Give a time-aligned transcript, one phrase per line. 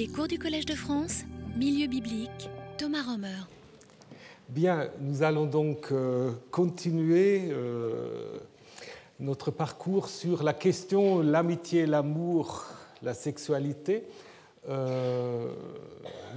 [0.00, 1.24] Les cours du Collège de France,
[1.58, 3.36] Milieu biblique, Thomas Romer.
[4.48, 8.38] Bien, nous allons donc euh, continuer euh,
[9.18, 12.64] notre parcours sur la question l'amitié, l'amour,
[13.02, 14.04] la sexualité.
[14.70, 15.52] Euh,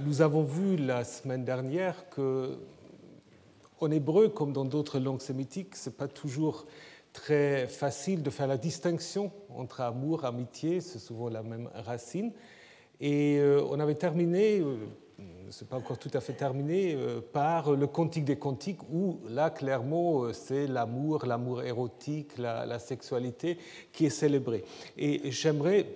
[0.04, 2.58] nous avons vu la semaine dernière que
[3.80, 6.66] en hébreu, comme dans d'autres langues sémitiques, ce n'est pas toujours
[7.14, 12.30] très facile de faire la distinction entre amour, amitié, c'est souvent la même racine.
[13.00, 14.76] Et euh, on avait terminé, euh,
[15.50, 19.18] ce n'est pas encore tout à fait terminé, euh, par le Cantique des Cantiques, où
[19.28, 23.58] là, clairement, c'est l'amour, l'amour érotique, la, sexualité
[23.92, 24.64] qui est célébrée.
[24.96, 25.86] Et j'aimerais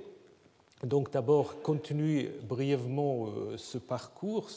[0.85, 4.49] donc d'abord continuer brièvement ce parcours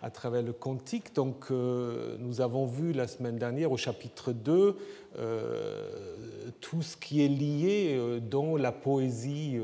[0.00, 1.14] à travers le cantique.
[1.14, 4.76] Donc, nous avons vu la semaine dernière au chapitre 2
[5.18, 6.16] euh,
[6.60, 9.58] tout ce qui est lié dans la poésie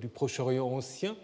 [0.00, 1.16] du Proche-Orient ancien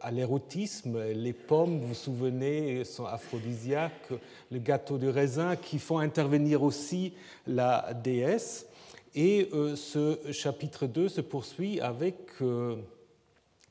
[0.00, 1.02] à l'érotisme.
[1.12, 4.12] Les pommes, vous vous souvenez, sont aphrodisiaques,
[4.50, 7.12] le gâteau de raisin qui font intervenir aussi
[7.46, 8.66] la déesse.
[9.14, 12.16] Et ce chapitre 2 se poursuit avec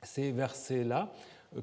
[0.04, 1.12] ces versets-là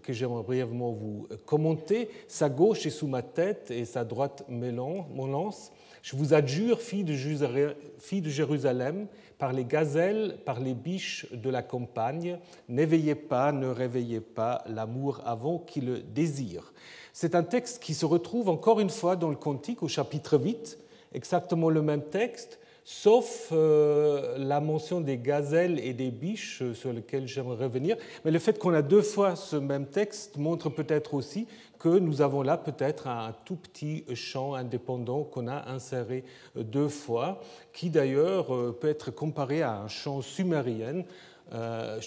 [0.03, 2.11] que j'aimerais brièvement vous commenter.
[2.27, 5.73] Sa gauche est sous ma tête et sa droite mon lance.
[6.03, 7.15] Je vous adjure, fille de
[8.29, 9.07] Jérusalem,
[9.39, 15.21] par les gazelles, par les biches de la campagne, n'éveillez pas, ne réveillez pas l'amour
[15.25, 16.73] avant qu'il le désire.
[17.13, 20.79] C'est un texte qui se retrouve encore une fois dans le Cantique au chapitre 8,
[21.13, 26.91] exactement le même texte, sauf euh, la mention des gazelles et des biches euh, sur
[26.91, 27.97] lesquelles j'aimerais revenir.
[28.25, 31.47] Mais le fait qu'on a deux fois ce même texte montre peut-être aussi
[31.79, 36.25] que nous avons là peut-être un tout petit chant indépendant qu'on a inséré
[36.57, 37.41] deux fois,
[37.73, 41.05] qui d'ailleurs euh, peut être comparé à un chant sumérien
[41.55, 42.01] euh,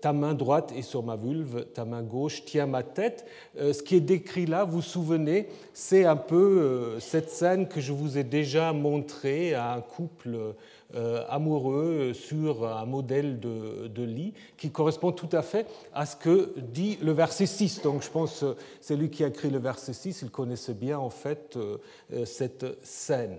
[0.00, 3.24] ta main droite est sur ma vulve, ta main gauche tient ma tête.
[3.58, 7.68] Euh, ce qui est décrit là, vous vous souvenez, c'est un peu euh, cette scène
[7.68, 10.54] que je vous ai déjà montrée à un couple
[11.28, 16.52] amoureux sur un modèle de, de, lit qui correspond tout à fait à ce que
[16.58, 17.82] dit le verset 6.
[17.82, 20.98] Donc je pense que c'est lui qui a écrit le verset 6, il connaissait bien
[20.98, 21.56] en fait
[22.24, 23.36] cette scène.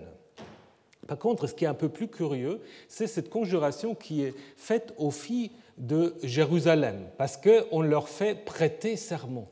[1.06, 4.94] Par contre, ce qui est un peu plus curieux, c'est cette conjuration qui est faite
[4.98, 9.48] aux filles de Jérusalem, parce qu'on leur fait prêter serment.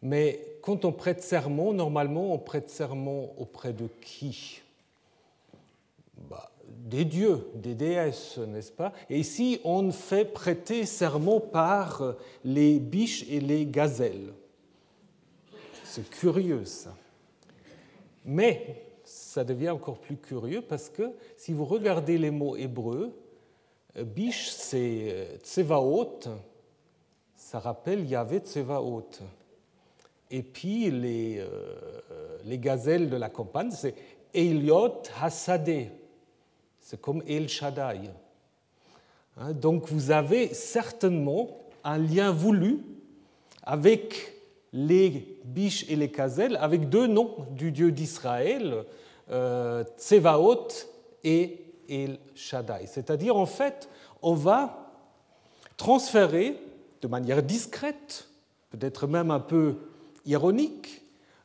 [0.00, 4.62] Mais quand on prête serment, normalement, on prête serment auprès de qui?
[6.30, 8.92] Bah, Des dieux, des déesses, n'est-ce pas?
[9.10, 14.32] Et ici, on fait prêter serment par les biches et les gazelles?
[15.84, 16.94] C'est curieux, ça.
[18.24, 18.85] Mais
[19.36, 23.14] ça devient encore plus curieux parce que si vous regardez les mots hébreux,
[23.98, 26.20] euh, biche c'est euh, tsevaot,
[27.34, 29.10] ça rappelle Yahvé tsevaot.
[30.30, 33.94] Et puis les, euh, les gazelles de la campagne, c'est
[34.32, 35.90] Eliot Hassadeh,
[36.80, 38.08] c'est comme El Shaddai.
[39.36, 42.78] Hein, donc vous avez certainement un lien voulu
[43.64, 44.32] avec
[44.72, 48.86] les biches et les gazelles, avec deux noms du Dieu d'Israël,
[49.28, 50.68] Tsevaot
[51.24, 52.86] et El Shaddai.
[52.86, 53.88] C'est-à-dire, en fait,
[54.22, 54.92] on va
[55.76, 56.58] transférer
[57.02, 58.28] de manière discrète,
[58.70, 59.76] peut-être même un peu
[60.24, 61.02] ironique,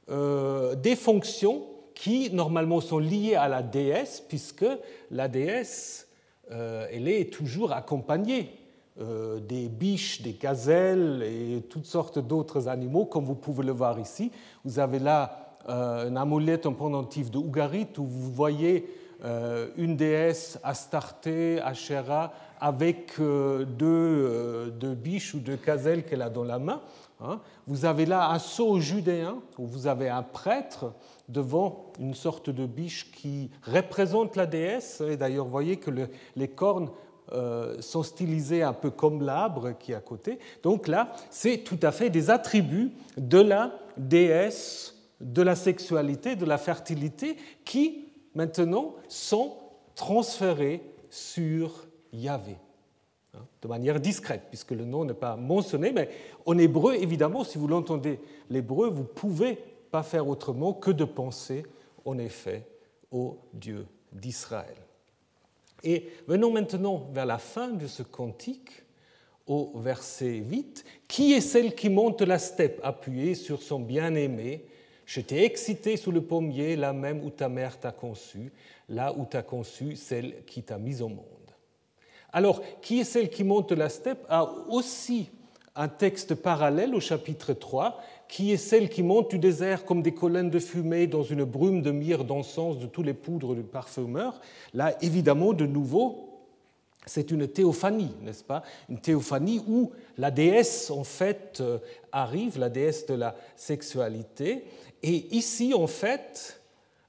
[0.10, 4.66] euh, des fonctions qui normalement sont liées à la déesse, puisque
[5.12, 6.08] la déesse,
[6.52, 8.58] euh, elle est toujours accompagnée
[9.48, 14.32] des biches, des gazelles et toutes sortes d'autres animaux, comme vous pouvez le voir ici.
[14.64, 18.88] Vous avez là euh, un amulette, un pendentif de Ougarit, où vous voyez
[19.24, 26.44] euh, une déesse Astarté, Asherah, avec euh, deux, biches ou deux gazelles qu'elle a dans
[26.44, 26.82] la main.
[27.20, 27.40] Hein.
[27.68, 30.94] Vous avez là un sceau judéen, où vous avez un prêtre
[31.30, 35.02] devant une sorte de biche qui représente la déesse.
[35.02, 35.92] Et d'ailleurs, vous voyez que
[36.36, 36.90] les cornes
[37.80, 40.40] sont stylisées un peu comme l'arbre qui est à côté.
[40.64, 46.46] Donc là, c'est tout à fait des attributs de la déesse de la sexualité, de
[46.46, 49.56] la fertilité, qui maintenant sont
[49.96, 52.58] transférés sur Yahvé,
[53.34, 56.10] hein, de manière discrète, puisque le nom n'est pas mentionné, mais
[56.46, 58.20] en hébreu, évidemment, si vous l'entendez
[58.50, 59.58] l'hébreu, vous ne pouvez
[59.92, 61.66] pas faire autrement que de penser,
[62.06, 62.66] en effet,
[63.12, 64.76] au Dieu d'Israël.
[65.84, 68.84] Et venons maintenant vers la fin de ce cantique,
[69.48, 70.86] au verset 8.
[71.08, 74.66] Qui est celle qui monte la steppe appuyée sur son bien-aimé
[75.12, 78.54] je t'ai excité sous le pommier, là même où ta mère t'a conçu,
[78.88, 81.26] là où t'as conçu celle qui t'a mise au monde.
[82.32, 85.30] Alors, qui est celle qui monte la steppe a aussi
[85.76, 90.14] un texte parallèle au chapitre 3, qui est celle qui monte du désert comme des
[90.14, 94.40] colonnes de fumée dans une brume de myrrhe, d'encens, de tous les poudres du parfumeur.
[94.74, 96.32] Là, évidemment, de nouveau,
[97.06, 98.64] c'est une théophanie, n'est-ce pas?
[98.88, 101.80] Une théophanie où la déesse, en fait, euh,
[102.12, 104.64] arrive, la déesse de la sexualité.
[105.04, 106.62] Et ici, en fait,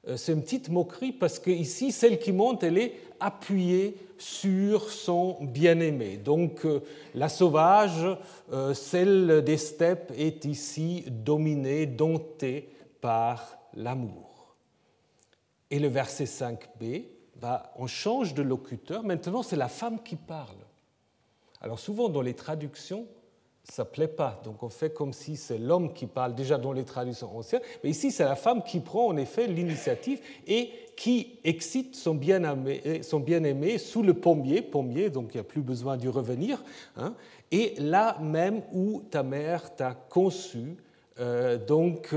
[0.08, 4.90] euh, c'est une petite moquerie parce que ici, celle qui monte, elle est appuyée sur
[4.90, 6.16] son bien-aimé.
[6.16, 6.80] Donc euh,
[7.14, 8.06] la sauvage,
[8.52, 12.68] euh, celle des steppes, est ici dominée, domptée
[13.00, 14.56] par l'amour.
[15.70, 17.04] Et le verset 5b,
[17.36, 19.02] bah, on change de locuteur.
[19.02, 20.56] Maintenant, c'est la femme qui parle.
[21.60, 23.06] Alors souvent dans les traductions,
[23.64, 24.40] ça ne plaît pas.
[24.44, 27.62] Donc on fait comme si c'est l'homme qui parle déjà dans les traductions anciennes.
[27.82, 33.02] Mais ici, c'est la femme qui prend en effet l'initiative et qui excite son bien-aimé,
[33.02, 36.62] son bien-aimé sous le pommier, pommier, donc il n'y a plus besoin d'y revenir,
[36.96, 37.14] hein,
[37.50, 40.76] et là même où ta mère t'a conçu.
[41.18, 42.14] Euh, donc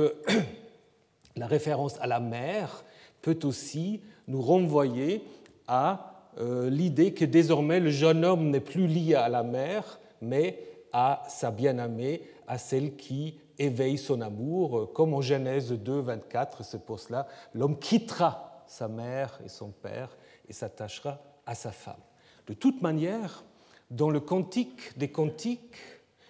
[1.36, 2.83] la référence à la mère
[3.21, 5.24] peut aussi nous renvoyer
[5.68, 10.59] à euh, l'idée que désormais le jeune homme n'est plus lié à la mère, mais
[10.97, 16.86] à sa bien-aimée, à celle qui éveille son amour, comme en Genèse 2, 24, c'est
[16.86, 20.15] pour cela, l'homme quittera sa mère et son père
[20.47, 22.00] et s'attachera à sa femme.
[22.47, 23.44] De toute manière,
[23.92, 25.75] dans le cantique des cantiques,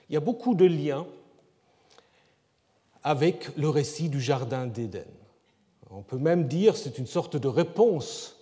[0.10, 1.06] il y a beaucoup de liens
[3.04, 5.06] avec le récit du Jardin d'Éden.
[5.92, 8.42] On peut même dire que c'est une sorte de réponse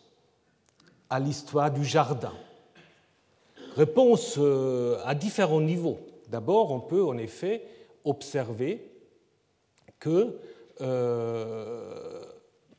[1.09, 2.33] à l'histoire du jardin.
[3.75, 5.99] Réponse euh, à différents niveaux.
[6.33, 7.61] D'abord, on peut en effet
[8.05, 8.91] observer
[9.99, 10.39] que
[10.81, 12.23] euh,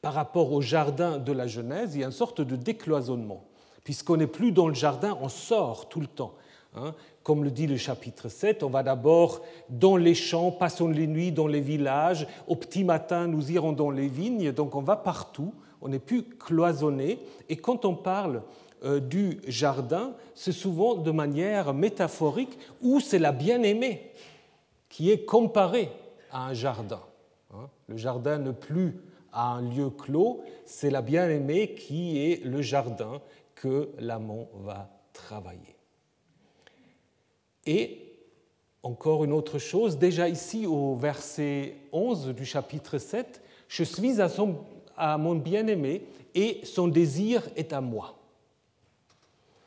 [0.02, 3.44] par rapport au jardin de la Genèse, il y a une sorte de décloisonnement.
[3.84, 6.34] Puisqu'on n'est plus dans le jardin, on sort tout le temps.
[6.74, 6.96] Hein.
[7.22, 9.40] Comme le dit le chapitre 7, on va d'abord
[9.70, 13.92] dans les champs, passons les nuits dans les villages, au petit matin nous irons dans
[13.92, 17.20] les vignes, donc on va partout, on n'est plus cloisonné.
[17.48, 18.42] Et quand on parle
[18.84, 24.12] du jardin, c'est souvent de manière métaphorique où c'est la bien-aimée
[24.88, 25.90] qui est comparée
[26.30, 27.00] à un jardin.
[27.52, 27.68] Hein.
[27.88, 28.96] Le jardin n'est plus
[29.32, 33.20] à un lieu clos, c'est la bien-aimée qui est le jardin
[33.54, 35.74] que l'amant va travailler.
[37.66, 38.00] Et
[38.82, 44.28] encore une autre chose, déjà ici au verset 11 du chapitre 7, je suis à,
[44.96, 48.14] à mon bien-aimé et son désir est à moi.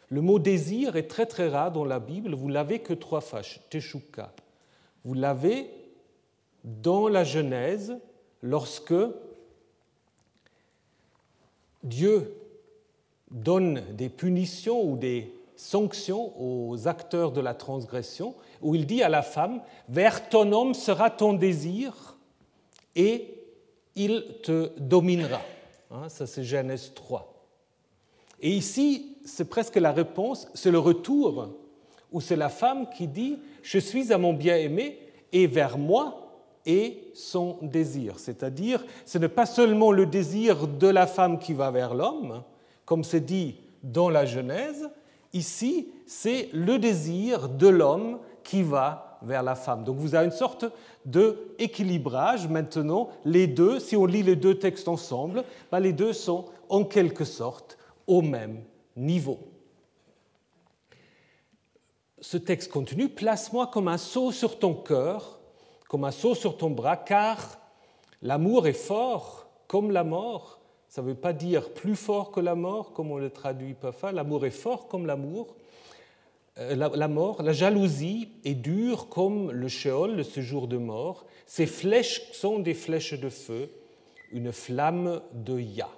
[0.09, 3.41] Le mot désir est très très rare dans la Bible, vous l'avez que trois fois,
[3.69, 4.33] teshuka.
[5.03, 5.69] Vous l'avez
[6.63, 7.97] dans la Genèse
[8.41, 8.93] lorsque
[11.83, 12.33] Dieu
[13.31, 19.09] donne des punitions ou des sanctions aux acteurs de la transgression, où il dit à
[19.09, 22.17] la femme, vers ton homme sera ton désir
[22.95, 23.33] et
[23.95, 25.41] il te dominera.
[25.91, 27.33] Hein, ça c'est Genèse 3.
[28.39, 31.49] Et ici, c'est presque la réponse, c'est le retour,
[32.11, 34.97] où c'est la femme qui dit, je suis à mon bien-aimé
[35.33, 36.31] et vers moi
[36.65, 38.19] est son désir.
[38.19, 42.43] C'est-à-dire, ce n'est pas seulement le désir de la femme qui va vers l'homme,
[42.85, 44.89] comme c'est dit dans la Genèse,
[45.33, 49.83] ici, c'est le désir de l'homme qui va vers la femme.
[49.83, 50.65] Donc vous avez une sorte
[51.05, 53.09] de équilibrage maintenant.
[53.25, 57.25] Les deux, si on lit les deux textes ensemble, ben, les deux sont en quelque
[57.25, 58.61] sorte au même
[58.97, 59.39] niveau.
[62.19, 65.39] Ce texte continue, place-moi comme un sceau sur ton cœur,
[65.87, 67.59] comme un sceau sur ton bras, car
[68.21, 70.59] l'amour est fort comme la mort.
[70.89, 74.11] Ça ne veut pas dire plus fort que la mort, comme on le traduit parfois.
[74.11, 75.55] L'amour est fort comme l'amour.
[76.57, 81.25] Euh, la, mort, la jalousie est dure comme le Sheol, le séjour de mort.
[81.45, 83.69] Ces flèches sont des flèches de feu,
[84.31, 85.89] une flamme de Ya.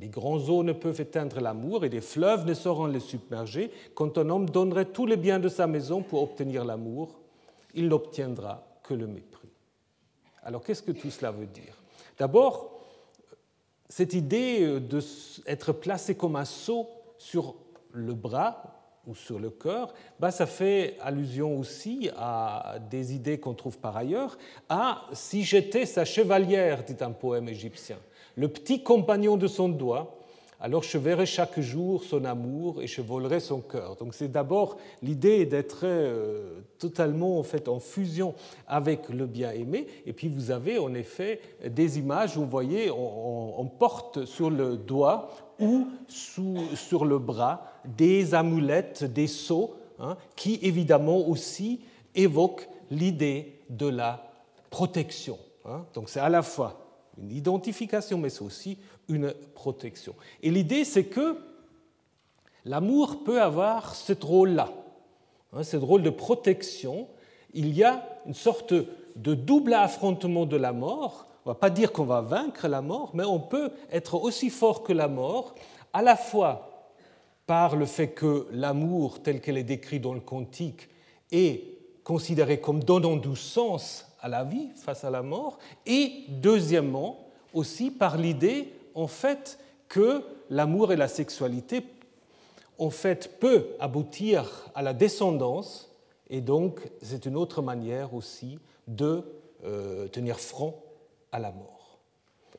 [0.00, 3.70] Les grands eaux ne peuvent éteindre l'amour et les fleuves ne sauront le submerger.
[3.94, 7.20] Quand un homme donnerait tous les biens de sa maison pour obtenir l'amour,
[7.74, 9.48] il n'obtiendra que le mépris.
[10.42, 11.74] Alors qu'est-ce que tout cela veut dire?
[12.18, 12.80] D'abord,
[13.88, 17.54] cette idée d'être placé comme un sceau sur
[17.92, 18.62] le bras
[19.06, 23.96] ou sur le cœur, bah, ça fait allusion aussi à des idées qu'on trouve par
[23.96, 27.98] ailleurs, à si j'étais sa chevalière, dit un poème égyptien
[28.36, 30.18] le petit compagnon de son doigt,
[30.64, 33.96] alors je verrai chaque jour son amour et je volerai son cœur.
[33.96, 38.34] Donc c'est d'abord l'idée d'être euh, totalement en, fait, en fusion
[38.66, 39.86] avec le bien-aimé.
[40.06, 45.30] Et puis vous avez en effet des images vous voyez, on, porte sur le doigt
[45.60, 51.80] ou sur le bras des amulettes, des sceaux, hein, qui évidemment aussi
[52.14, 54.30] évoque l'idée de la
[54.70, 55.36] protection.
[55.66, 55.84] Hein.
[55.92, 56.83] Donc c'est à la fois
[57.18, 58.78] une identification, mais c'est aussi
[59.08, 60.14] une protection.
[60.42, 61.38] Et l'idée, c'est que
[62.64, 64.72] l'amour peut avoir ce rôle-là,
[65.52, 67.08] hein, ce rôle de protection.
[67.52, 71.26] Il y a une sorte de double affrontement de la mort.
[71.44, 74.50] On ne va pas dire qu'on va vaincre la mort, mais on peut être aussi
[74.50, 75.54] fort que la mort,
[75.92, 76.70] à la fois
[77.46, 80.88] par le fait que l'amour, tel qu'elle est décrit dans le cantique,
[81.30, 81.62] est
[82.02, 87.90] considéré comme donnant du sens à la vie face à la mort, et deuxièmement aussi
[87.90, 91.84] par l'idée en fait que l'amour et la sexualité
[92.78, 95.94] en fait peut aboutir à la descendance
[96.30, 99.22] et donc c'est une autre manière aussi de
[99.64, 100.74] euh, tenir front
[101.30, 101.98] à la mort.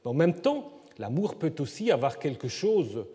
[0.03, 3.07] En même temps, l'amour peut aussi avoir quelque chose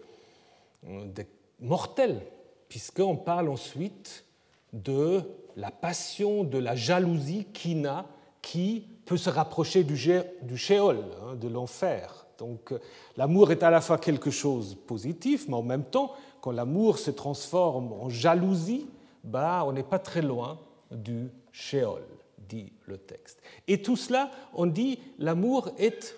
[0.89, 1.25] euh, de
[1.61, 2.21] mortel,
[2.69, 4.25] puisqu'on parle ensuite
[4.73, 5.23] de
[5.55, 8.07] la passion, de la jalousie qui n'a
[8.43, 9.99] qui peut se rapprocher du,
[10.43, 12.27] du Sheol, hein, de l'enfer.
[12.39, 12.73] Donc
[13.17, 16.99] l'amour est à la fois quelque chose de positif, mais en même temps, quand l'amour
[16.99, 18.89] se transforme en jalousie,
[19.25, 20.59] bah, on n'est pas très loin
[20.91, 22.03] du Sheol,
[22.49, 23.41] dit le texte.
[23.69, 26.17] Et tout cela, on dit, l'amour est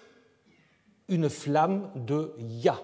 [1.08, 2.80] une flamme de Ya.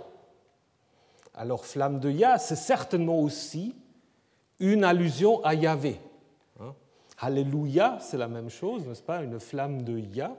[1.34, 3.76] Alors flamme de Ya, c'est certainement aussi
[4.58, 6.00] une allusion à Yahvé.
[7.20, 10.36] Alléluia, c'est la même chose, n'est-ce pas Une flamme de Yah,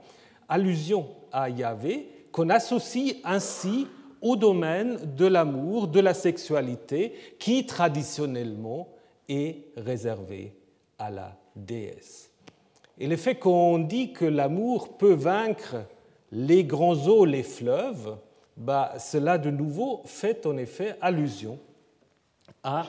[0.48, 3.88] allusion à Yahvé, qu'on associe ainsi
[4.22, 8.88] au domaine de l'amour, de la sexualité, qui traditionnellement
[9.28, 10.54] est réservé
[10.98, 12.32] à la déesse.
[12.98, 15.78] Et le fait qu'on dit que l'amour peut vaincre
[16.32, 18.18] les grands eaux, les fleuves,
[18.58, 21.60] bah, cela de nouveau fait en effet allusion
[22.64, 22.86] à,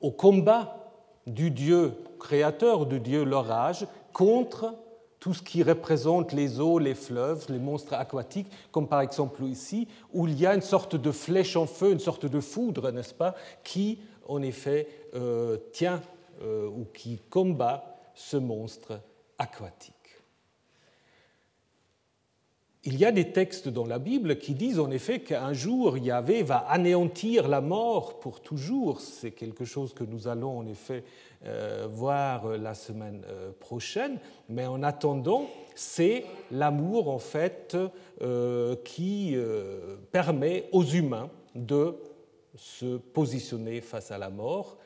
[0.00, 0.85] au combat
[1.26, 4.74] du Dieu créateur, du Dieu l'orage, contre
[5.20, 9.88] tout ce qui représente les eaux, les fleuves, les monstres aquatiques, comme par exemple ici,
[10.12, 13.14] où il y a une sorte de flèche en feu, une sorte de foudre, n'est-ce
[13.14, 16.00] pas, qui en effet euh, tient
[16.42, 19.00] euh, ou qui combat ce monstre
[19.38, 19.95] aquatique.
[22.88, 26.44] Il y a des textes dans la Bible qui disent en effet qu'un jour Yahvé
[26.44, 29.00] va anéantir la mort pour toujours.
[29.00, 31.02] C'est quelque chose que nous allons en effet
[31.46, 34.20] euh, voir la semaine euh, prochaine.
[34.48, 37.76] Mais en attendant, c'est l'amour en fait
[38.22, 39.36] euh, qui
[40.12, 41.96] permet aux humains de
[42.54, 44.78] se positionner face à la mort.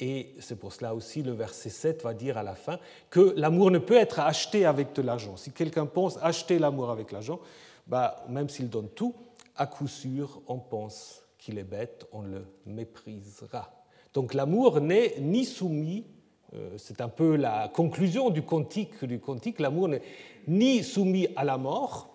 [0.00, 2.78] Et c'est pour cela aussi le verset 7 va dire à la fin
[3.10, 5.36] que l'amour ne peut être acheté avec de l'argent.
[5.36, 7.40] Si quelqu'un pense acheter l'amour avec l'argent,
[7.86, 9.14] bah, même s'il donne tout,
[9.56, 13.72] à coup sûr, on pense qu'il est bête, on le méprisera.
[14.14, 16.06] Donc l'amour n'est ni soumis,
[16.54, 20.02] euh, c'est un peu la conclusion du cantique, du cantique l'amour n'est
[20.46, 22.08] ni soumis à la mort,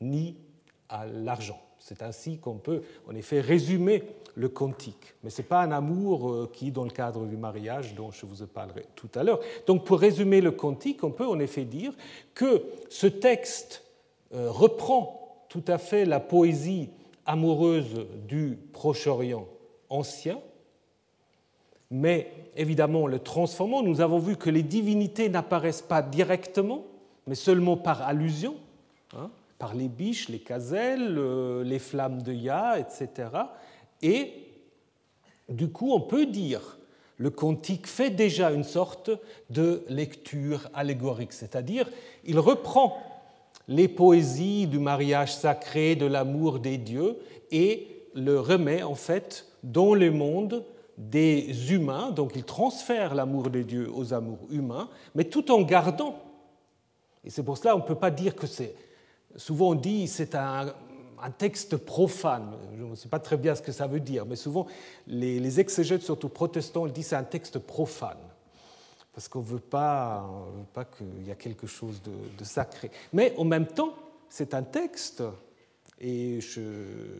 [0.00, 0.36] ni
[0.88, 1.60] à l'argent.
[1.84, 4.04] C'est ainsi qu'on peut en effet résumer
[4.36, 5.12] le cantique.
[5.22, 8.24] Mais ce n'est pas un amour euh, qui, dans le cadre du mariage, dont je
[8.24, 9.38] vous parlerai tout à l'heure.
[9.66, 11.92] Donc pour résumer le cantique, on peut en effet dire
[12.32, 13.84] que ce texte
[14.32, 16.88] euh, reprend tout à fait la poésie
[17.26, 19.46] amoureuse du Proche-Orient
[19.90, 20.40] ancien,
[21.90, 23.82] mais évidemment le transformant.
[23.82, 26.86] Nous avons vu que les divinités n'apparaissent pas directement,
[27.26, 28.56] mais seulement par allusion.
[29.14, 29.30] Hein
[29.72, 33.30] les biches, les caselles, les flammes de Ya, etc.
[34.02, 34.32] Et
[35.48, 36.76] du coup, on peut dire
[37.16, 39.10] le cantique fait déjà une sorte
[39.50, 41.88] de lecture allégorique, c'est-à-dire
[42.24, 42.98] il reprend
[43.68, 47.18] les poésies du mariage sacré, de l'amour des dieux,
[47.50, 50.64] et le remet en fait dans le monde
[50.98, 56.18] des humains, donc il transfère l'amour des dieux aux amours humains, mais tout en gardant,
[57.24, 58.74] et c'est pour cela qu'on ne peut pas dire que c'est
[59.36, 60.74] souvent on dit c'est un,
[61.38, 62.52] texte profane.
[62.76, 64.66] Je ne sais pas très bien ce que ça veut dire, mais souvent
[65.06, 68.18] les, exégètes, surtout protestants, disent c'est un texte profane.
[69.14, 70.28] Parce qu'on ne veut pas,
[70.98, 72.90] qu'il y a quelque chose de, sacré.
[73.12, 73.94] Mais en même temps,
[74.28, 75.22] c'est un texte,
[76.00, 76.60] et je,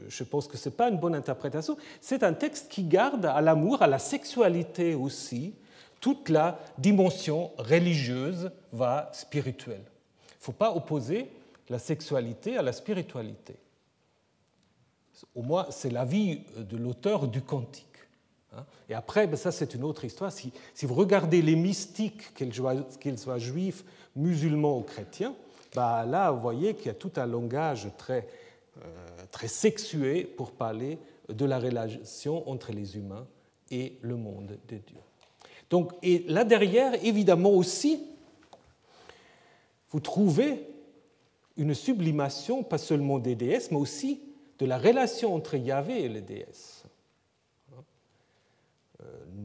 [0.09, 3.41] je pense que ce n'est pas une bonne interprétation, c'est un texte qui garde à
[3.41, 5.55] l'amour, à la sexualité aussi,
[6.01, 9.85] toute la dimension religieuse, va spirituelle.
[9.87, 11.31] Il ne faut pas opposer
[11.69, 13.57] la sexualité à la spiritualité.
[15.35, 17.87] Au moins, c'est l'avis de l'auteur du cantique.
[18.53, 18.65] Hein.
[18.89, 20.33] Et après, ben ça c'est une autre histoire.
[20.33, 20.53] Si,
[20.83, 22.53] vous regardez les mystiques, qu'ils
[23.19, 23.85] soient juifs,
[24.17, 25.35] musulmans ou chrétiens,
[25.75, 28.29] ben là vous voyez qu'il y a tout un langage très,
[28.83, 33.27] euh, très sexué pour parler de la relation entre les humains
[33.71, 34.99] et le monde de Dieu.
[35.71, 38.01] Donc, et là derrière, évidemment aussi,
[39.91, 40.74] vous trouvez
[41.57, 44.21] une sublimation, pas seulement des déesses, mais aussi
[44.59, 46.85] de la relation entre Yahvé et les déesses.
[49.01, 49.05] Euh,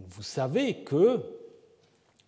[0.09, 1.21] vous savez que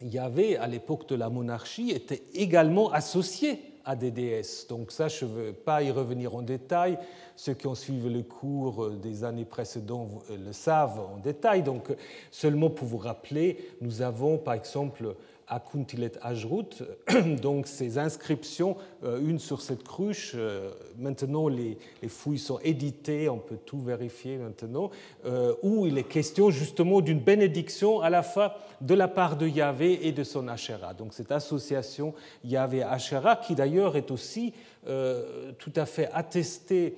[0.02, 4.68] Yahvé, à l'époque de la monarchie, était également associé à des déesses.
[4.68, 6.98] Donc ça, je ne veux pas y revenir en détail.
[7.36, 11.64] Ceux qui ont suivi le cours des années précédentes le savent en détail.
[11.64, 11.92] Donc
[12.30, 15.16] seulement pour vous rappeler, nous avons par exemple
[15.52, 16.82] à Kuntilet Ajrut,
[17.42, 20.32] donc ces inscriptions, euh, une sur cette cruche.
[20.34, 21.78] Euh, maintenant, les,
[22.08, 24.92] fouilles sont éditées, on peut tout vérifier maintenant,
[25.26, 29.46] euh, où il est question justement d'une bénédiction à la fois de la part de
[29.46, 30.94] Yahvé et de son Asherah.
[30.94, 32.14] Donc cette association
[32.46, 34.54] Yahvé-Asherah, qui d'ailleurs est aussi
[34.84, 36.96] tout à fait attestée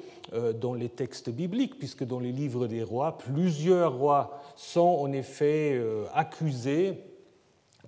[0.62, 5.82] dans les textes bibliques, puisque dans les livres des rois, plusieurs rois sont en effet
[6.14, 6.98] accusés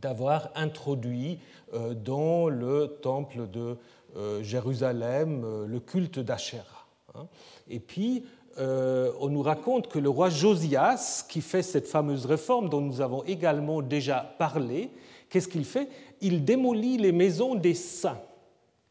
[0.01, 1.39] d'avoir introduit
[1.73, 3.77] euh, dans le temple de
[4.15, 6.87] euh, Jérusalem euh, le culte d'Achéra.
[7.15, 7.27] Hein.
[7.69, 8.23] Et puis,
[8.57, 13.21] on nous raconte que le roi Josias, qui fait cette fameuse réforme dont nous avons
[13.25, 14.91] également déjà parlé,
[15.29, 15.89] qu'est-ce qu'il fait?
[16.21, 18.21] Il démolit les maisons des saints.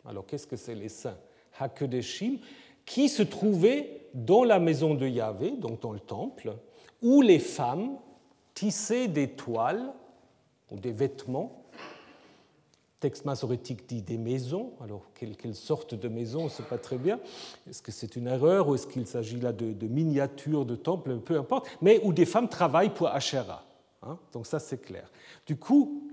[0.04, 1.16] Alors, qu'est-ce que c'est les saints?
[1.58, 2.40] Hakedeshim,
[2.84, 6.52] qui se trouvaient dans la maison de Yahvé, donc dans le temple,
[7.00, 7.96] où les femmes
[8.52, 9.94] tissaient des toiles
[10.70, 11.64] ou des vêtements.
[13.00, 14.72] Texte masorétique dit des maisons.
[14.82, 17.20] Alors, quelle, sorte de maison On ne sait pas très bien.
[17.68, 21.38] Est-ce que c'est une erreur ou est-ce qu'il s'agit là de, miniatures de temples Peu
[21.38, 21.68] importe.
[21.82, 23.66] Mais où des femmes travaillent pour Asherah.
[24.02, 24.18] Hein.
[24.32, 25.10] Donc, ça, c'est clair.
[25.46, 26.08] Du coup,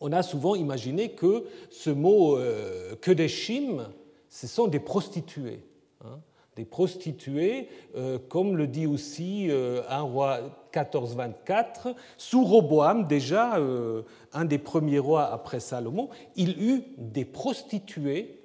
[0.00, 3.88] on a souvent imaginé que ce mot euh, que des chimes,
[4.28, 5.64] ce sont des prostituées.
[6.04, 6.20] Hein
[6.56, 10.40] des prostituées, euh, comme le dit aussi euh, un roi
[10.74, 18.40] 1424, sous Roboam, déjà euh, un des premiers rois après Salomon, il eut des prostituées,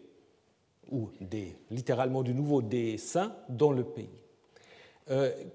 [0.91, 4.09] ou des, littéralement du nouveau des saints, dans le pays.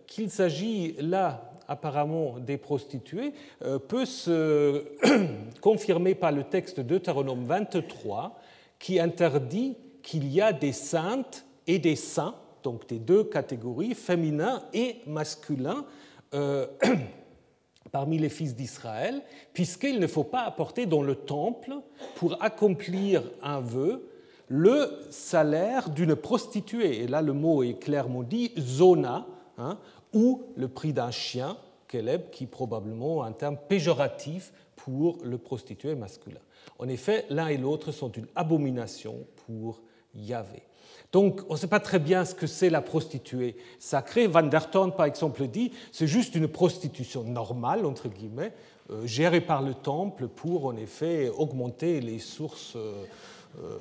[0.07, 3.33] Qu'il s'agit là apparemment des prostituées
[3.89, 4.85] peut se
[5.63, 8.39] confirmer par le texte de Deutéronome 23
[8.79, 12.35] qui interdit qu'il y a des saintes et des saints
[12.67, 15.85] donc des deux catégories, féminin et masculin,
[16.35, 16.67] euh,
[17.93, 21.75] parmi les fils d'Israël, puisqu'il ne faut pas apporter dans le temple,
[22.17, 24.11] pour accomplir un vœu,
[24.49, 27.05] le salaire d'une prostituée.
[27.05, 29.79] Et là, le mot est clairement dit, zona, hein,
[30.13, 36.41] ou le prix d'un chien, keleb, qui probablement un terme péjoratif pour le prostitué masculin.
[36.81, 39.83] En effet, l'un et l'autre sont une abomination pour
[40.17, 40.65] Yahvé.
[41.17, 44.27] Donc, on ne sait pas très bien ce que c'est la prostituée sacrée.
[44.27, 48.53] Van der Thorn, par exemple, dit c'est juste une prostitution normale, entre guillemets,
[48.91, 52.77] euh, gérée par le temple pour, en effet, augmenter les sources.
[52.77, 52.93] Euh,
[53.63, 53.79] euh,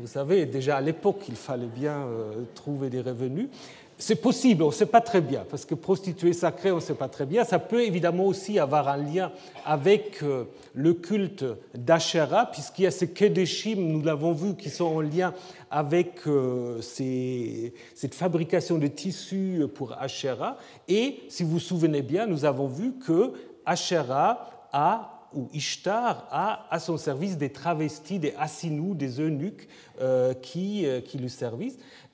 [0.00, 2.08] vous savez, déjà à l'époque, il fallait bien
[2.54, 3.50] trouver des revenus.
[3.98, 6.94] C'est possible, on ne sait pas très bien, parce que prostituée sacrée, on ne sait
[6.94, 7.44] pas très bien.
[7.44, 9.32] Ça peut évidemment aussi avoir un lien
[9.64, 14.84] avec euh, le culte d'Asherah, puisqu'il y a ces Kedeshim, nous l'avons vu, qui sont
[14.84, 15.32] en lien
[15.70, 20.58] avec euh, cette fabrication de tissus pour Asherah.
[20.88, 23.32] Et si vous vous souvenez bien, nous avons vu que
[23.64, 29.68] Asherah a ou Ishtar a à son service des travestis, des assinous, des eunuques
[30.00, 31.62] euh, qui, lui servent.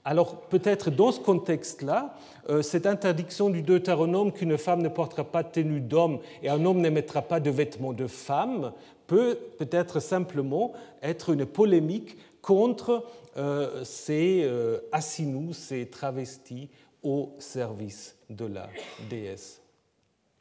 [0.04, 2.16] Alors peut-être dans ce contexte-là,
[2.48, 6.64] euh, cette interdiction du Deutéronome qu'une femme ne portera pas de tenue d'homme et un
[6.64, 8.72] homme ne mettra pas de vêtements de femme
[9.06, 13.04] peut peut-être simplement être une polémique contre
[13.36, 16.68] euh, ces euh, assinous, ces travestis
[17.04, 18.68] au service de la
[19.08, 19.60] déesse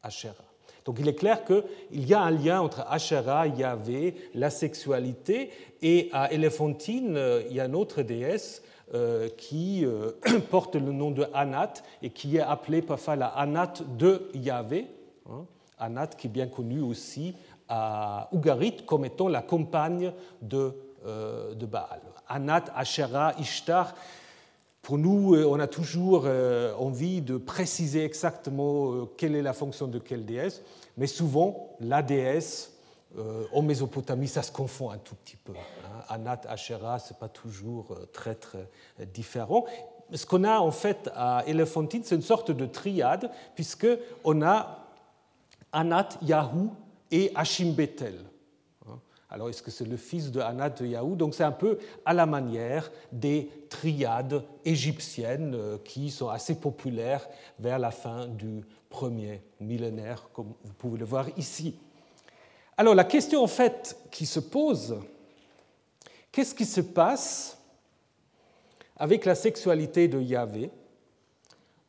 [0.01, 0.33] Asherah.
[0.85, 5.51] Donc il est clair qu'il y a un lien entre Asherah, Yahvé, la sexualité,
[5.83, 8.63] et à Éléphantine, il y a une autre déesse
[9.37, 10.11] qui euh,
[10.51, 14.87] porte le nom de Anat et qui est appelée parfois la Anat de Yahvé.
[15.29, 15.45] Hein.
[15.79, 17.35] Anat qui est bien connue aussi
[17.69, 20.73] à Ougarit comme étant la compagne de,
[21.05, 22.01] euh, de Baal.
[22.27, 23.93] Anat, Asherah, Ishtar.
[24.81, 26.27] Pour nous, on a toujours
[26.79, 30.63] envie de préciser exactement quelle est la fonction de quelle déesse,
[30.97, 32.70] mais souvent, la déesse euh,
[33.53, 35.53] en Mésopotamie, ça se confond un tout petit peu.
[35.53, 35.91] Hein.
[36.09, 38.67] Anat, Asherah, ce n'est pas toujours euh, très, très
[39.13, 39.65] différent.
[40.13, 44.87] Ce qu'on a en fait à Elephantine, c'est une sorte de triade, puisqu'on a
[45.71, 46.71] Anat, Yahou
[47.09, 48.19] et Hashim Bethel.
[48.87, 48.99] Hein.
[49.29, 51.15] Alors, est-ce que c'est le fils de Anat de Yahou?
[51.15, 57.27] Donc, c'est un peu à la manière des triades égyptiennes euh, qui sont assez populaires
[57.57, 61.77] vers la fin du premier millénaire, comme vous pouvez le voir ici.
[62.81, 64.97] Alors la question en fait qui se pose,
[66.31, 67.59] qu'est-ce qui se passe
[68.97, 70.71] avec la sexualité de Yahvé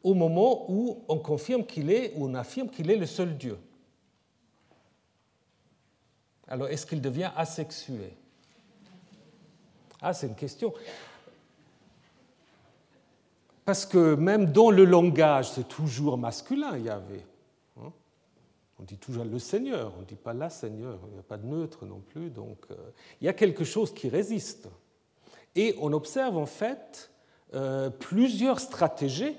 [0.02, 3.56] au moment où on confirme qu'il est, ou on affirme qu'il est le seul Dieu?
[6.46, 8.12] Alors est-ce qu'il devient asexué?
[9.98, 10.74] Ah, c'est une question.
[13.64, 17.24] Parce que même dans le langage, c'est toujours masculin, Yahvé.
[18.82, 21.36] On dit toujours le Seigneur, on ne dit pas la Seigneur, il n'y a pas
[21.36, 22.30] de neutre non plus.
[22.30, 22.74] Donc euh,
[23.20, 24.68] il y a quelque chose qui résiste.
[25.54, 27.12] Et on observe en fait
[27.54, 29.36] euh, plusieurs stratégies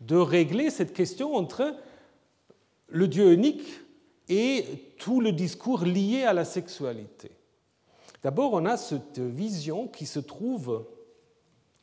[0.00, 1.76] de régler cette question entre
[2.88, 3.68] le Dieu unique
[4.30, 4.64] et
[4.98, 7.30] tout le discours lié à la sexualité.
[8.22, 10.86] D'abord, on a cette vision qui se trouve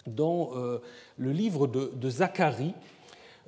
[0.07, 0.79] dans euh,
[1.17, 2.73] le livre de, Zacharie.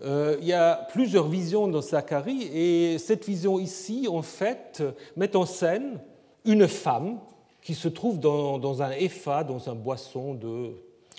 [0.04, 4.84] Euh, il y a plusieurs visions dans Zacharie et cette vision ici, en fait,
[5.16, 6.00] met en scène
[6.46, 7.20] une femme
[7.62, 10.72] qui se trouve dans, un épha, dans un boisson de,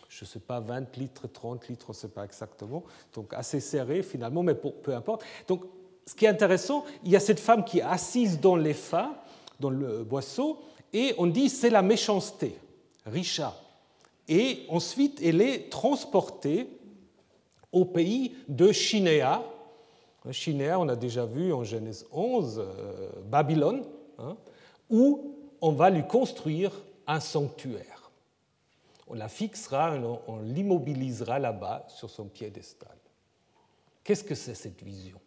[0.09, 2.83] je ne sais pas, 20 litres, 30 litres, on ne sait pas exactement,
[3.15, 5.23] donc assez serré finalement, mais peu importe.
[5.47, 5.63] Donc,
[6.05, 9.25] ce qui est intéressant, il y a cette femme qui est assise dans l'épha,
[9.61, 10.59] dans le boisseau,
[10.93, 12.57] et on dit c'est la méchanceté,
[13.07, 13.55] Richa.
[14.29, 16.69] Et ensuite, elle est transportée
[17.73, 19.43] au pays de Chinéa.
[20.31, 23.85] Chinéa, on a déjà vu en Genèse 11, euh, Babylone,
[24.19, 24.37] hein,
[24.89, 26.71] où on va lui construire
[27.07, 28.11] un sanctuaire.
[29.09, 29.95] On la fixera,
[30.29, 32.97] on l'immobilisera là-bas sur son piédestal.
[34.05, 35.21] Qu'est-ce que c'est cette vision?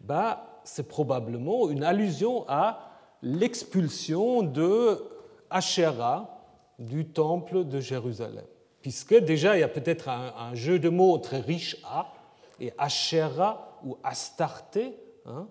[0.00, 2.90] Bah, C'est probablement une allusion à
[3.22, 5.02] l'expulsion de
[5.48, 6.38] Asherah
[6.78, 8.44] du temple de Jérusalem.
[8.82, 12.14] Puisque déjà, il y a peut-être un, jeu de mots très riche à
[12.60, 14.94] et Asherah ou Astarté.
[15.26, 15.48] Hein,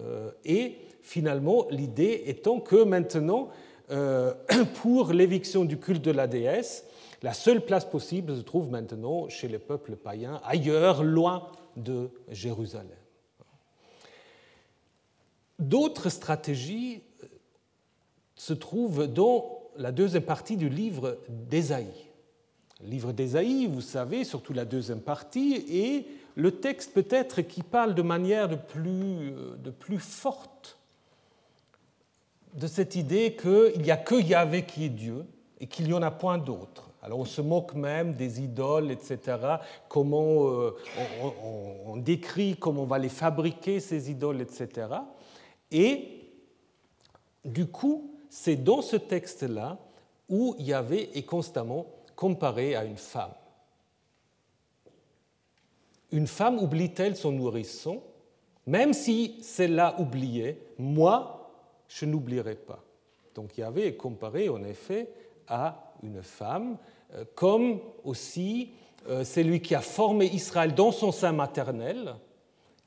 [0.00, 3.48] euh, et finalement, l'idée étant que maintenant,
[3.90, 4.34] euh,
[4.82, 6.84] pour l'éviction du culte de la déesse,
[7.22, 12.88] la seule place possible se trouve maintenant chez les peuples païens, ailleurs, loin de Jérusalem.
[15.58, 17.26] D'autres stratégies euh,
[18.36, 22.09] se trouvent dans la deuxième partie du livre d'Ésaïe.
[22.84, 28.02] Livre d'Ésaïe, vous savez, surtout la deuxième partie, est le texte peut-être qui parle de
[28.02, 30.78] manière de plus, de plus forte
[32.54, 35.24] de cette idée qu'il n'y a que Yahvé qui est Dieu
[35.60, 36.90] et qu'il n'y en a point d'autre.
[37.02, 39.38] Alors on se moque même des idoles, etc.
[39.88, 40.76] Comment euh,
[41.86, 44.88] on, décrit comment on va les fabriquer, ces idoles, etc.
[45.70, 46.30] Et
[47.44, 49.78] du coup, c'est dans ce texte-là
[50.28, 51.86] où Yahvé est constamment
[52.20, 53.32] comparé à une femme.
[56.12, 58.02] Une femme oublie-t-elle son nourrisson?
[58.66, 61.50] Même si celle-là oubliait, moi,
[61.88, 62.84] je n'oublierai pas.
[63.34, 65.08] Donc Yahvé est comparé en effet
[65.48, 66.76] à une femme,
[67.14, 68.72] euh, comme aussi
[69.08, 72.16] euh, c'est lui qui a formé Israël dans son sein maternel.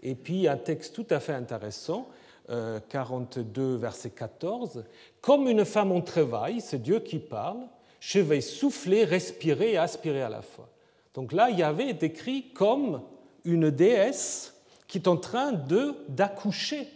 [0.04, 2.08] Et puis un texte tout à fait intéressant,
[2.48, 4.84] 42, euh, verset 14.
[5.22, 7.65] Comme une femme en travail, c'est Dieu qui parle,
[8.06, 10.68] je vais souffler, respirer et aspirer à la fois.
[11.13, 13.02] Donc là, il y avait décrit comme
[13.46, 14.54] une déesse
[14.88, 16.89] qui est en train de d'accoucher,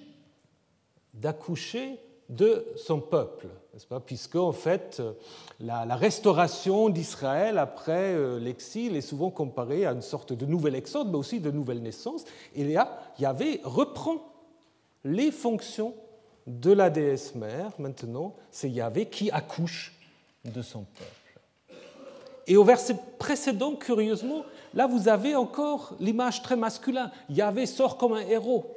[1.14, 4.02] d'accoucher de son peuple, n'est-ce pas?
[4.02, 5.02] Puisque en fait,
[5.62, 10.76] la, la restauration d'Israël après euh, l'exil est souvent comparée à une sorte de nouvel
[10.76, 12.26] exode, mais aussi de nouvelle naissance.
[12.54, 14.18] Et là, Yahvé reprend
[15.06, 15.94] les fonctions
[16.48, 19.97] de la déesse mère, maintenant, c'est Yahvé qui accouche
[20.52, 21.80] de son peuple.
[22.48, 27.12] Et au verset précédent, curieusement, là vous avez encore l'image très masculine.
[27.30, 28.74] Yahvé sort comme un héros.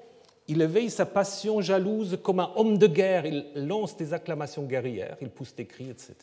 [0.48, 3.24] Il éveille sa passion jalouse comme un homme de guerre.
[3.24, 6.14] Il lance des acclamations guerrières, il pousse des cris, etc.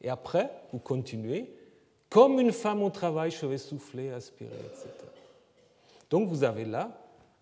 [0.00, 1.50] Et après, vous continuez,
[2.08, 4.88] comme une femme au travail, je vais souffler, aspirer, etc.
[6.08, 6.90] Donc vous avez là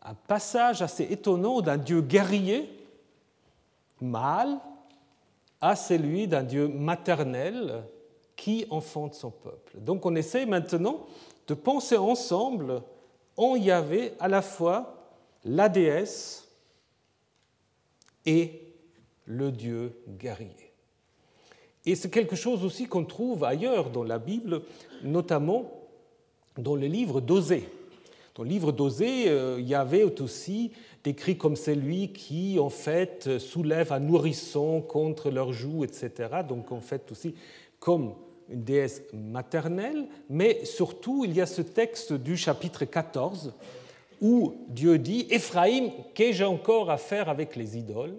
[0.03, 2.69] un passage assez étonnant d'un Dieu guerrier,
[4.01, 4.59] mâle,
[5.61, 7.85] à celui d'un Dieu maternel
[8.37, 9.79] qui enfante son peuple.
[9.81, 11.07] Donc on essaie maintenant
[11.47, 12.83] de penser ensemble
[13.37, 15.13] en Yahvé à la fois
[15.45, 16.49] la déesse
[18.27, 18.63] et
[19.27, 20.73] le Dieu guerrier.
[21.87, 24.63] Et c'est quelque chose aussi qu'on trouve ailleurs dans la Bible,
[25.03, 25.71] notamment
[26.57, 27.69] dans le livre d'Osée.
[28.35, 30.73] Dans le livre d'Osée, euh, il y avait aussi
[31.05, 36.11] décrit comme celui qui, en fait, soulève un nourrisson contre leurs joues, etc.
[36.49, 37.35] Donc, en fait, aussi
[37.79, 38.15] comme
[38.49, 43.53] une déesse maternelle, mais surtout, il y a ce texte du chapitre 14
[44.21, 48.17] où Dieu dit Ephraïm, qu'ai-je encore à faire avec les idoles?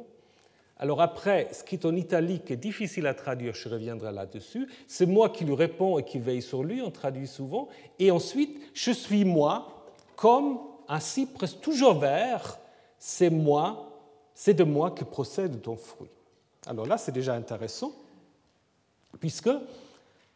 [0.78, 4.68] Alors après, ce qui est en italique est difficile à traduire, je reviendrai là-dessus.
[4.88, 7.70] C'est moi qui lui réponds et qui veille sur lui, on traduit souvent.
[7.98, 12.60] Et ensuite, je suis moi, comme un cyprès toujours vert,
[13.08, 13.88] c'est moi,
[14.34, 16.10] c'est de moi que procède ton fruit.
[16.66, 17.92] Alors là, c'est déjà intéressant,
[19.20, 19.52] puisque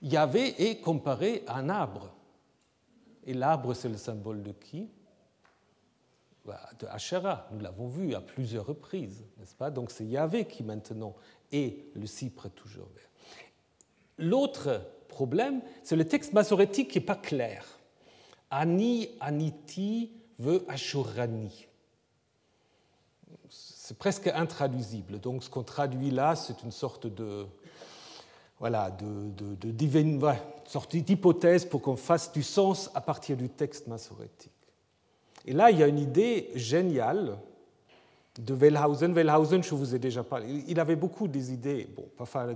[0.04, 2.12] Yahvé est comparé à un arbre.
[3.26, 4.88] Et l'arbre, c'est le symbole de qui?
[6.46, 7.48] Bah, de Asherah.
[7.52, 9.72] Nous l'avons vu à plusieurs reprises, n'est-ce pas?
[9.72, 11.16] Donc c'est Yahvé qui maintenant
[11.52, 13.10] est le cypre toujours vert.
[14.20, 17.66] L'autre problème, c'est le texte masorétique qui n'est pas clair.
[18.52, 21.66] Ani, Aniti veut Ashurani.
[23.90, 25.20] C'est presque intraduisible.
[25.20, 27.48] Donc ce qu'on traduit là, c'est une sorte de
[28.60, 30.36] voilà, de, de, de
[30.68, 34.52] sorte d'hypothèse pour qu'on fasse du sens à partir du texte masorétique.
[35.44, 37.40] Et là, il y a une idée géniale
[38.38, 39.12] de Wellhausen.
[39.12, 42.06] Wellhausen, je vous ai déjà parlé, il avait beaucoup des idées, bon,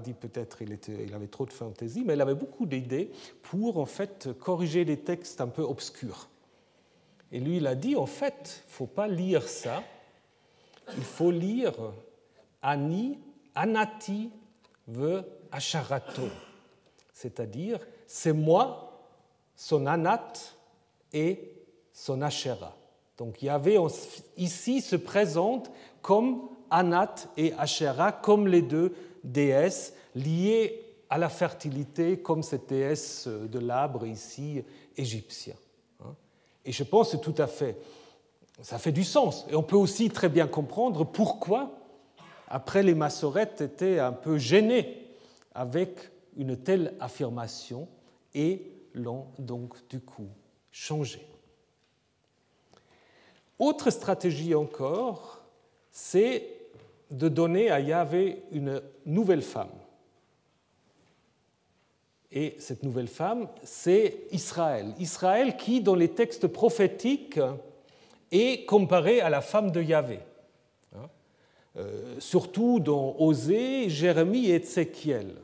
[0.03, 3.87] dit peut-être il, il avait trop de fantaisie, mais il avait beaucoup d'idées pour en
[3.87, 6.29] fait corriger des textes un peu obscurs.
[7.31, 9.81] Et lui, il a dit, en fait, faut pas lire ça,
[10.97, 11.73] il faut lire
[12.61, 13.19] Ani,
[13.55, 14.31] Anati
[14.87, 16.29] veut Asharato,
[17.13, 19.07] c'est-à-dire c'est moi,
[19.55, 20.33] son Anat
[21.11, 21.53] et
[21.91, 22.75] son Asherah.
[23.17, 23.77] Donc Yahvé
[24.37, 28.93] ici se présente comme Anat et Asherah, comme les deux
[29.23, 34.63] déesses liées à la fertilité, comme cette déesse de l'arbre ici
[34.97, 35.53] égyptien.
[36.03, 36.15] Hein.
[36.65, 37.77] Et je pense tout à fait,
[38.61, 39.45] ça fait du sens.
[39.49, 41.71] Et on peut aussi très bien comprendre pourquoi,
[42.47, 45.07] après les massorettes étaient un peu gênés
[45.55, 47.87] avec une telle affirmation
[48.33, 50.27] et l'ont donc du coup
[50.71, 51.25] changé.
[53.59, 55.43] Autre stratégie encore,
[55.91, 56.49] c'est
[57.11, 59.69] de donner à Yahvé une nouvelle femme.
[62.31, 64.95] Et cette nouvelle femme, c'est Israël.
[64.97, 67.39] Israël qui, dans les textes prophétiques,
[68.33, 70.19] est comparé à la femme de Yahvé.
[70.95, 71.07] Hein?
[71.77, 75.35] Euh, surtout dans Osée, Jérémie et Ézéchiel.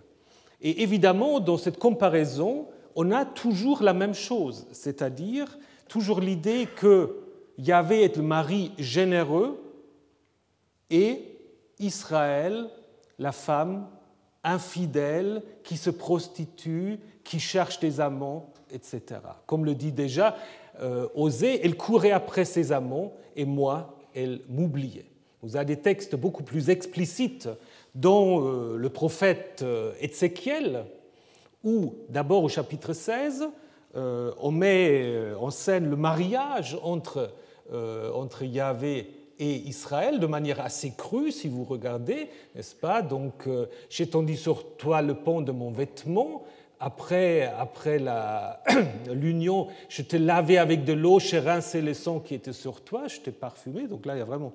[0.62, 7.16] Et évidemment, dans cette comparaison, on a toujours la même chose, c'est-à-dire toujours l'idée que
[7.58, 9.62] Yahvé est le mari généreux
[10.90, 11.24] et
[11.80, 12.70] Israël,
[13.20, 13.88] la femme
[14.44, 19.22] infidèle qui se prostitue, qui cherche des amants, etc.
[19.46, 20.36] Comme le dit déjà
[20.82, 25.06] euh, Osée, elle courait après ses amants et moi, elle m'oubliait.
[25.42, 27.50] Vous avez des textes beaucoup plus explicites
[27.96, 30.86] dans euh, le prophète euh, Ézéchiel,
[31.64, 33.48] où d'abord au chapitre 16,
[33.96, 37.32] on met en scène le mariage entre
[38.14, 43.02] entre Yahvé et Israël de manière assez crue, si vous regardez, n'est-ce pas?
[43.02, 43.50] Donc,
[43.90, 46.44] j'ai tendu sur toi le pont de mon vêtement.
[46.80, 48.00] Après, après
[49.12, 53.08] l'union, je t'ai lavé avec de l'eau, j'ai rincé le sang qui était sur toi,
[53.08, 53.88] je t'ai parfumé.
[53.88, 54.54] Donc là, il y a vraiment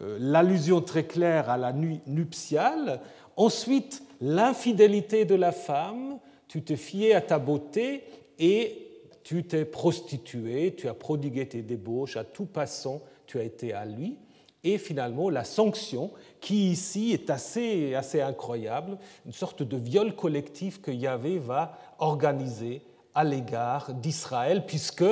[0.00, 3.00] euh, l'allusion très claire à la nuit nuptiale.
[3.36, 8.04] Ensuite, l'infidélité de la femme, tu te fiais à ta beauté
[8.38, 8.84] et
[9.22, 13.86] tu t'es prostitué, tu as prodigué tes débauches, à tout passant, tu as été à
[13.86, 14.18] lui.
[14.64, 16.10] Et finalement, la sanction,
[16.44, 22.82] qui ici est assez, assez incroyable, une sorte de viol collectif que Yahvé va organiser
[23.14, 25.06] à l'égard d'Israël, puisque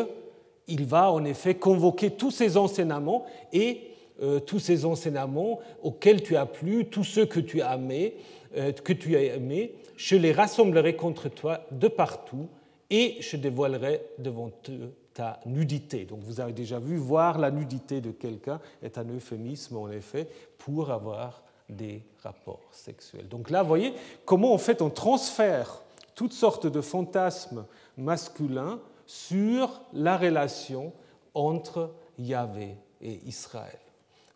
[0.69, 3.81] il va en effet convoquer tous ces enseignements et
[4.23, 8.17] euh, tous ces enseignements auxquels tu as plu, tous ceux que tu as aimés,
[8.59, 12.49] euh, que tu as aimés, je les rassemblerai contre toi de partout
[12.91, 16.05] et je dévoilerai devant eux ta nudité.
[16.05, 20.29] Donc vous avez déjà vu, voir la nudité de quelqu'un est un euphémisme en effet
[20.59, 23.29] pour avoir des rapports sexuels.
[23.29, 23.95] Donc là, vous voyez
[24.25, 25.83] comment en fait on transfère
[26.15, 27.65] toutes sortes de fantasmes
[27.97, 30.93] masculins sur la relation
[31.35, 33.79] entre Yahvé et Israël.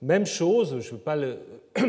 [0.03, 1.39] Même chose, je ne vais pas le...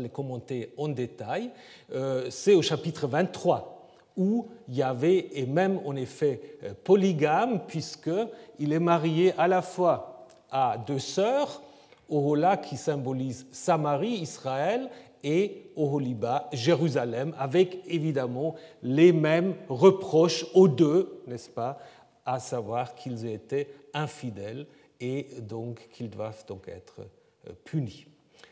[0.00, 1.50] Les commenter en détail,
[1.92, 3.73] euh, c'est au chapitre 23
[4.16, 10.78] où Yahvé est même en effet euh, polygame, puisqu'il est marié à la fois à
[10.78, 11.62] deux sœurs,
[12.08, 14.90] Ohola qui symbolise Samarie, Israël,
[15.24, 21.78] et Oholiba, Jérusalem, avec évidemment les mêmes reproches aux deux, n'est-ce pas,
[22.26, 24.66] à savoir qu'ils étaient infidèles
[25.00, 27.00] et donc qu'ils doivent donc être
[27.48, 28.06] euh, punis.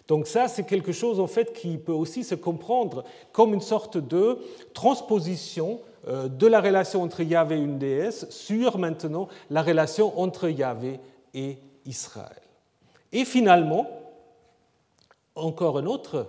[0.09, 3.99] Donc ça, c'est quelque chose en fait qui peut aussi se comprendre comme une sorte
[3.99, 4.38] de
[4.75, 10.49] transposition euh, de la relation entre Yahvé et une déesse sur maintenant la relation entre
[10.49, 10.99] Yahvé
[11.35, 12.43] et Israël.
[13.12, 13.87] Et finalement,
[15.35, 16.27] encore un autre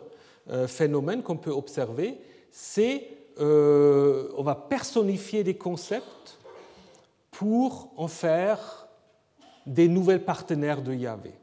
[0.49, 2.17] euh, phénomène qu'on peut observer,
[2.51, 3.07] c'est
[3.39, 6.37] euh, on va personnifier des concepts
[7.31, 8.87] pour en faire
[9.65, 11.33] des nouvelles partenaires de Yahvé.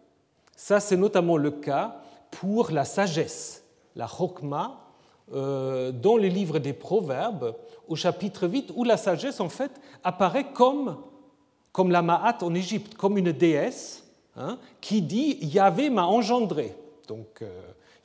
[0.55, 2.00] Ça, c'est notamment le cas
[2.31, 3.64] pour la sagesse,
[3.97, 4.81] la chokma,
[5.33, 7.55] euh, dans les livres des Proverbes,
[7.87, 9.71] au chapitre 8, où la sagesse, en fait,
[10.03, 10.97] apparaît comme,
[11.73, 14.05] comme la Ma'at en Égypte, comme une déesse
[14.37, 16.75] hein, qui dit Yahvé m'a engendré.
[17.07, 17.49] Donc, euh,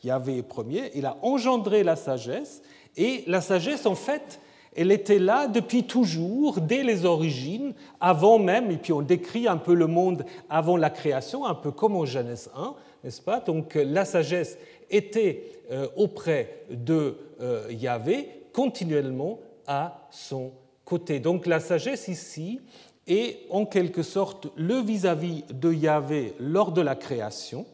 [0.03, 2.61] Yahvé est premier, il a engendré la sagesse,
[2.97, 4.39] et la sagesse, en fait,
[4.75, 9.57] elle était là depuis toujours, dès les origines, avant même, et puis on décrit un
[9.57, 13.39] peu le monde avant la création, un peu comme en Genèse 1, n'est-ce pas?
[13.39, 14.57] Donc la sagesse
[14.89, 20.51] était euh, auprès de euh, Yahvé continuellement à son
[20.83, 21.19] côté.
[21.19, 22.59] Donc la sagesse ici
[23.07, 27.67] est en quelque sorte le vis-à-vis de Yahvé lors de la création,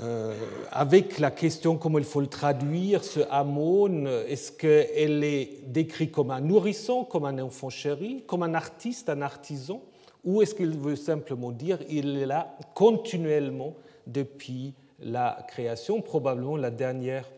[0.00, 0.34] euh,
[0.70, 6.30] avec la question comment il faut le traduire, ce Hamon, est-ce qu'elle est décrite comme
[6.30, 9.82] un nourrisson, comme un enfant chéri, comme un artiste, un artisan,
[10.26, 13.74] ou est-ce qu'il veut simplement dire il est là continuellement
[14.06, 17.28] depuis la création, probablement la dernière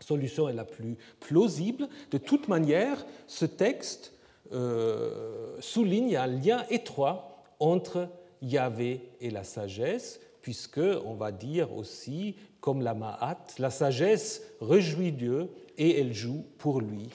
[0.00, 1.88] solution est la plus plausible.
[2.10, 4.12] De toute manière, ce texte
[4.52, 8.08] euh, souligne un lien étroit entre
[8.40, 15.12] Yahvé et la sagesse, puisque on va dire aussi, comme la Ma'at, la sagesse réjouit
[15.12, 17.08] Dieu et elle joue pour lui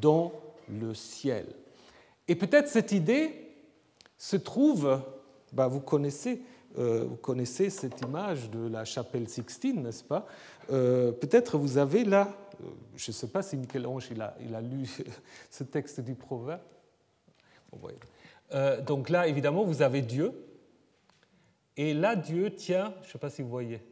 [0.00, 0.32] dans
[0.68, 1.46] le ciel.
[2.26, 3.49] Et peut-être cette idée
[4.20, 5.00] se trouve,
[5.52, 6.42] bah vous connaissez
[6.78, 10.26] euh, vous connaissez cette image de la chapelle Sixtine, n'est-ce pas?
[10.70, 14.22] Euh, Peut-être vous avez là, euh, je ne sais pas si Michel-Ange il
[14.54, 14.88] a, lu
[15.50, 16.60] ce texte du Proverbe.
[18.86, 20.32] donc là, évidemment, vous avez Dieu.
[21.76, 23.82] Et là, Dieu tient, je ne sais pas si vous voyez,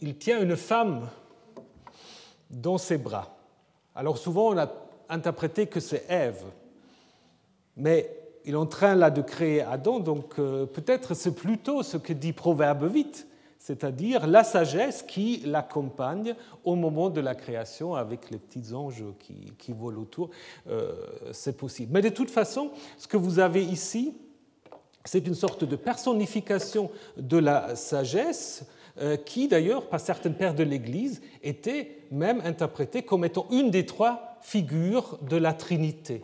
[0.00, 1.10] il tient une femme
[2.48, 3.36] dans ses bras.
[3.94, 4.72] Alors souvent, on a
[5.10, 6.44] interprété que c'est Ève.
[7.76, 11.96] Mais il est en train là de créer Adam, donc euh, peut-être c'est plutôt ce
[11.96, 13.26] que dit Proverbe 8,
[13.58, 19.72] c'est-à-dire la sagesse qui l'accompagne au moment de la création avec les petits anges qui,
[19.72, 20.30] volent autour.
[20.68, 20.92] Euh,
[21.32, 21.90] c'est possible.
[21.92, 24.14] Mais de toute façon, ce que vous avez ici,
[25.04, 28.64] c'est une sorte de personnification de la sagesse
[28.98, 33.86] euh, qui, d'ailleurs, par certains pères de l'Église, était même interprétée comme étant une des
[33.86, 36.22] trois figures de la Trinité.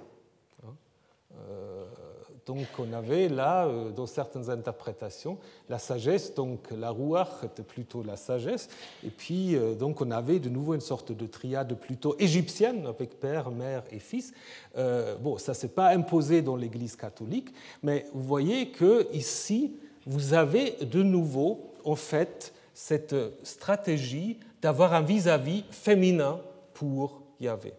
[2.47, 8.03] Donc on avait là, euh, dans certaines interprétations, la sagesse, donc la rouach était plutôt
[8.03, 8.69] la sagesse,
[9.05, 13.21] et puis euh, donc on avait de nouveau une sorte de triade plutôt égyptienne avec
[13.21, 14.33] père, mère et fils.
[14.77, 17.53] Euh, bon, ça s'est pas imposé dans l'Église catholique,
[17.83, 19.77] mais vous voyez que ici
[20.07, 26.41] vous avez de nouveau en fait cette stratégie d'avoir un vis-à-vis féminin
[26.75, 27.75] pour Yahvé.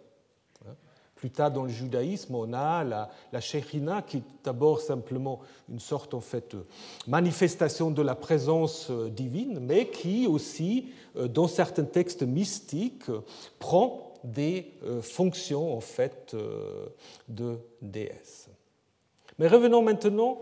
[1.23, 6.13] Plus tard dans le judaïsme, on a la, la qui est d'abord simplement une sorte
[6.13, 6.53] en fait
[7.07, 13.05] manifestation de la présence euh, divine, mais qui aussi, euh, dans certains textes mystiques,
[13.57, 16.35] prend des euh, fonctions en fait
[17.29, 18.49] de déesse.
[19.39, 20.39] Mais revenons maintenant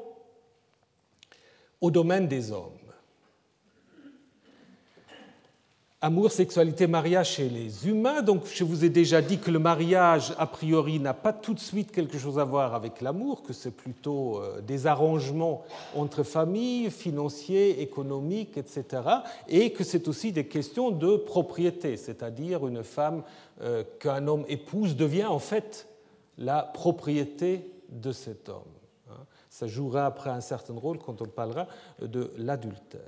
[1.80, 2.81] au domaine des hommes.
[6.04, 8.24] Amour, sexualité, mariage chez les humains.
[8.24, 11.60] Donc, je vous ai déjà dit que le mariage, a priori, n'a pas tout de
[11.60, 15.62] suite quelque chose à voir avec l'amour, que c'est plutôt euh, des arrangements
[15.96, 19.04] entre familles, financiers, économiques, etc.
[19.48, 23.22] Et que c'est aussi des questions de propriété, c'est-à-dire une femme
[23.62, 25.88] euh, qu'un homme épouse devient en fait
[26.40, 28.74] la propriété de cet homme.
[29.12, 29.24] Hein.
[29.52, 31.68] Ça jouera après un certain rôle quand on parlera
[32.02, 33.02] de l'adultère.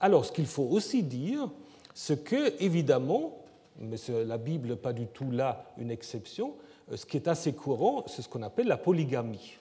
[0.00, 1.50] Alors, ce qu'il faut aussi dire,
[1.96, 3.38] ce que, évidemment,
[3.78, 6.52] mais la Bible n'est pas du tout là une exception,
[6.92, 9.54] euh, ce qui est assez courant, c'est ce qu'on appelle la polygamie.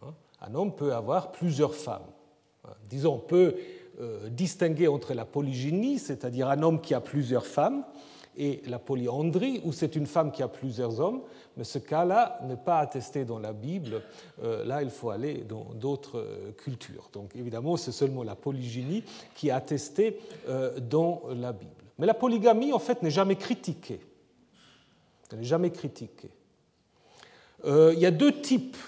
[0.00, 2.06] Hein, un homme peut avoir plusieurs femmes.
[2.64, 3.56] Hein, disons, on peut
[4.00, 7.84] euh, distinguer entre la polygynie, c'est-à-dire un homme qui a plusieurs femmes,
[8.40, 11.20] et la polyandrie, où c'est une femme qui a plusieurs hommes,
[11.58, 14.02] mais ce cas-là n'est pas attesté dans la Bible.
[14.42, 17.10] Euh, là, il faut aller dans d'autres euh, cultures.
[17.12, 20.18] Donc, évidemment, c'est seulement la polygynie qui est attestée
[20.48, 21.70] euh, dans la Bible.
[21.98, 24.00] Mais la polygamie, en fait, n'est jamais critiquée.
[25.30, 26.30] Elle n'est jamais critiquée.
[27.66, 28.78] il y a deux types,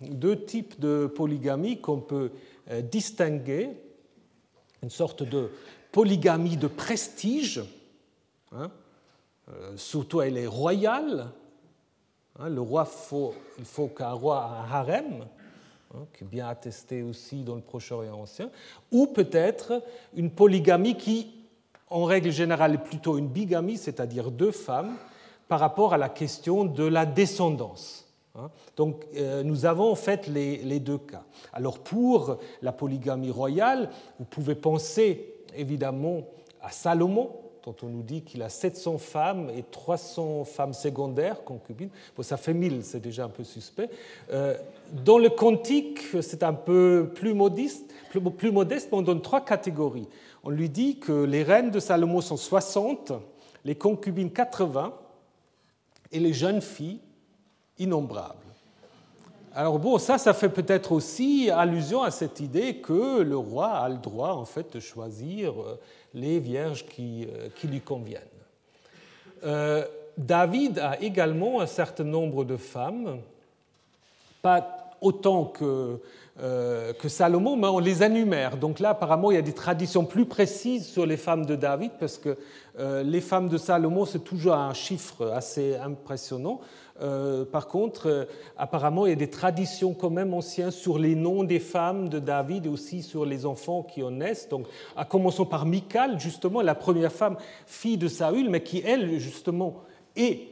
[0.00, 2.32] deux types de polygamie qu'on peut
[2.90, 3.68] distinguer.
[4.82, 5.50] Une sorte de
[5.92, 7.62] polygamie de prestige,
[8.52, 8.70] hein,
[9.76, 11.30] surtout elle est royale.
[12.38, 12.88] Hein, le roi,
[13.58, 15.26] il faut qu'un roi ait un harem.
[15.94, 18.50] hein, qui est bien attesté aussi dans le Proche-Orient ancien,
[18.90, 19.82] ou peut-être
[20.14, 21.30] une polygamie qui,
[21.90, 24.96] en règle générale, est plutôt une bigamie, c'est-à-dire deux femmes,
[25.48, 28.06] par rapport à la question de la descendance.
[28.34, 28.50] Hein.
[28.76, 31.24] Donc euh, nous avons en fait les, deux cas.
[31.52, 36.22] Alors pour la polygamie royale, vous pouvez penser évidemment
[36.62, 37.30] à Salomon,
[37.64, 41.90] dont on nous dit qu'il a 700 femmes et 300 femmes secondaires, concubines.
[42.16, 43.88] Bon, ça fait 1000, c'est déjà un peu suspect.
[44.32, 44.54] Euh,
[45.04, 49.44] dans le Cantique, c'est un peu plus modeste, plus, plus modeste, mais on donne trois
[49.44, 50.08] catégories.
[50.44, 53.12] On lui dit que les reines de Salomon sont 60,
[53.64, 54.94] les concubines 80
[56.10, 57.00] et les jeunes filles
[57.78, 58.41] innombrables.
[59.54, 63.88] Alors bon, ça, ça fait peut-être aussi allusion à cette idée que le roi a
[63.90, 65.78] le droit en fait de choisir euh,
[66.14, 68.22] les vierges qui, euh, lui conviennent.
[69.44, 69.84] Euh,
[70.16, 73.18] David a également un certain nombre de femmes,
[74.40, 75.98] pas autant que,
[76.38, 78.56] que Salomon, mais on les énumère.
[78.56, 81.92] Donc là, apparemment, il y a des traditions plus précises sur les femmes de David,
[81.98, 82.36] parce que
[83.02, 86.60] les femmes de Salomon, c'est toujours un chiffre assez impressionnant.
[87.02, 88.24] Euh, par contre, euh,
[88.56, 92.18] apparemment, il y a des traditions quand même anciennes sur les noms des femmes de
[92.18, 94.48] David et aussi sur les enfants qui en naissent.
[94.48, 95.04] Donc, à
[95.50, 97.36] par Michal, justement, la première femme,
[97.66, 99.82] fille de Saül, mais qui, elle, justement,
[100.14, 100.48] est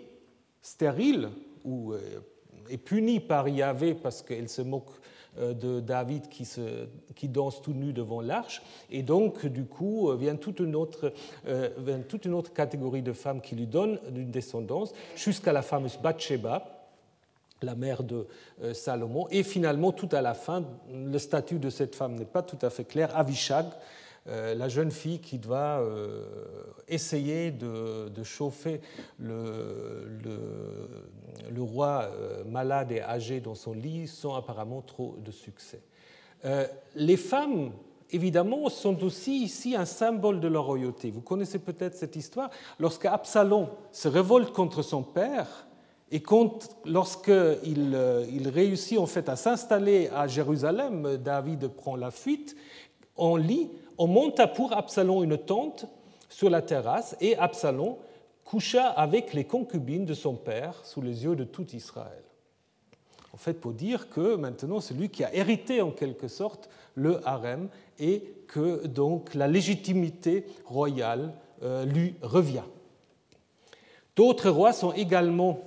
[0.60, 1.28] stérile
[1.64, 2.00] ou euh,
[2.68, 4.90] est punie par Yahvé parce qu'elle se moque
[5.38, 8.62] de David qui, se, qui danse tout nu devant l'arche.
[8.90, 11.12] Et donc, du coup, euh, vient toute une autre,
[11.46, 15.62] euh, vient toute une autre catégorie de femmes qui lui donnent une descendance, jusqu'à la
[15.62, 16.88] fameuse Bathsheba,
[17.62, 18.26] la mère de
[18.72, 19.26] Salomon.
[19.30, 22.70] Et finalement, tout à la fin, le statut de cette femme n'est pas tout à
[22.70, 23.14] fait clair.
[23.14, 23.70] Avishag, euh,
[24.26, 26.24] la jeune fille qui doit euh,
[26.88, 28.80] essayer de, chauffer
[29.18, 30.20] le,
[31.50, 35.82] le, roi euh, malade et âgé dans son lit sans apparemment trop de succès.
[36.94, 37.72] les femmes,
[38.10, 41.10] évidemment, sont aussi ici un symbole de leur royauté.
[41.10, 42.50] Vous connaissez peut-être cette histoire.
[42.78, 45.66] Lorsque Absalom se révolte contre son père,
[46.12, 46.22] et
[46.84, 47.96] lorsqu'il
[48.32, 52.56] il réussit en fait à s'installer à Jérusalem, David prend la fuite,
[53.16, 53.70] on lit
[54.00, 55.84] on monta pour Absalom une tente
[56.30, 57.96] sur la terrasse et Absalom
[58.44, 62.24] coucha avec les concubines de son père sous les yeux de tout Israël.
[63.34, 67.20] En fait, pour dire que maintenant c'est lui qui a hérité en quelque sorte le
[67.28, 72.64] harem et que donc la légitimité royale euh, lui revient.
[74.16, 75.60] D'autres rois sont également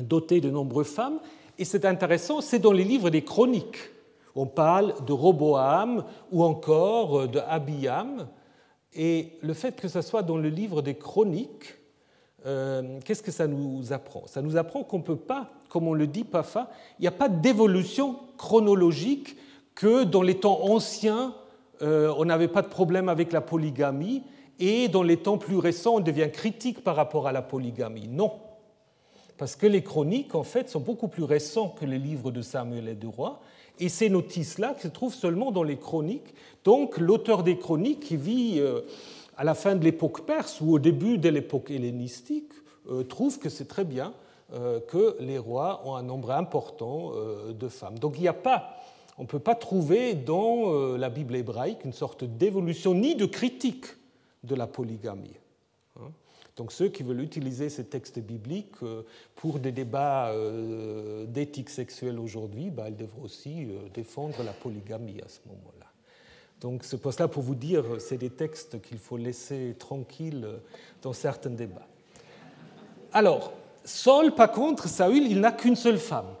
[0.00, 1.20] dotés de nombreuses femmes
[1.56, 3.78] et c'est intéressant, c'est dans les livres des chroniques
[4.34, 8.28] on parle de Roboam ou encore de Abiam.
[8.94, 11.74] Et le fait que ce soit dans le livre des chroniques,
[12.46, 14.26] euh, qu'est-ce que ça nous apprend?
[14.26, 16.68] Ça nous apprend qu'on ne peut pas, comme on le dit parfois,
[16.98, 19.36] il n'y a pas d'évolution chronologique
[19.74, 21.34] que dans les temps anciens,
[21.82, 24.22] euh, on n'avait pas de problème avec la polygamie,
[24.58, 28.08] et dans les temps plus récents, on devient critique par rapport à la polygamie.
[28.08, 28.32] Non.
[29.36, 32.88] Parce que les chroniques, en fait, sont beaucoup plus récents que les livres de Samuel
[32.88, 33.40] et de Roi,
[33.80, 36.34] et ces notices-là se trouvent seulement dans les chroniques.
[36.64, 38.80] Donc l'auteur des chroniques, qui vit euh,
[39.36, 42.52] à la fin de l'époque perse ou au début de l'époque hellénistique,
[42.90, 44.12] euh, trouve que c'est très bien
[44.52, 47.12] euh, que les rois ont un nombre important
[47.58, 47.98] de femmes.
[47.98, 48.76] Donc il n'y a pas,
[49.18, 53.86] on ne peut pas trouver dans la Bible hébraïque une sorte d'évolution ni de critique
[54.44, 55.36] de la polygamie.
[56.58, 59.02] Donc ceux qui veulent utiliser ces textes bibliques euh,
[59.36, 65.20] pour des débats euh, d'éthique sexuelle aujourd'hui, bah, ils devraient aussi euh, défendre la polygamie
[65.24, 65.86] à ce moment-là.
[66.60, 70.48] Donc c'est pour cela pour vous dire, c'est des textes qu'il faut laisser tranquilles
[71.00, 71.86] dans certains débats.
[73.12, 73.52] Alors,
[73.84, 76.34] Saul, par contre, Saül, il n'a qu'une seule femme.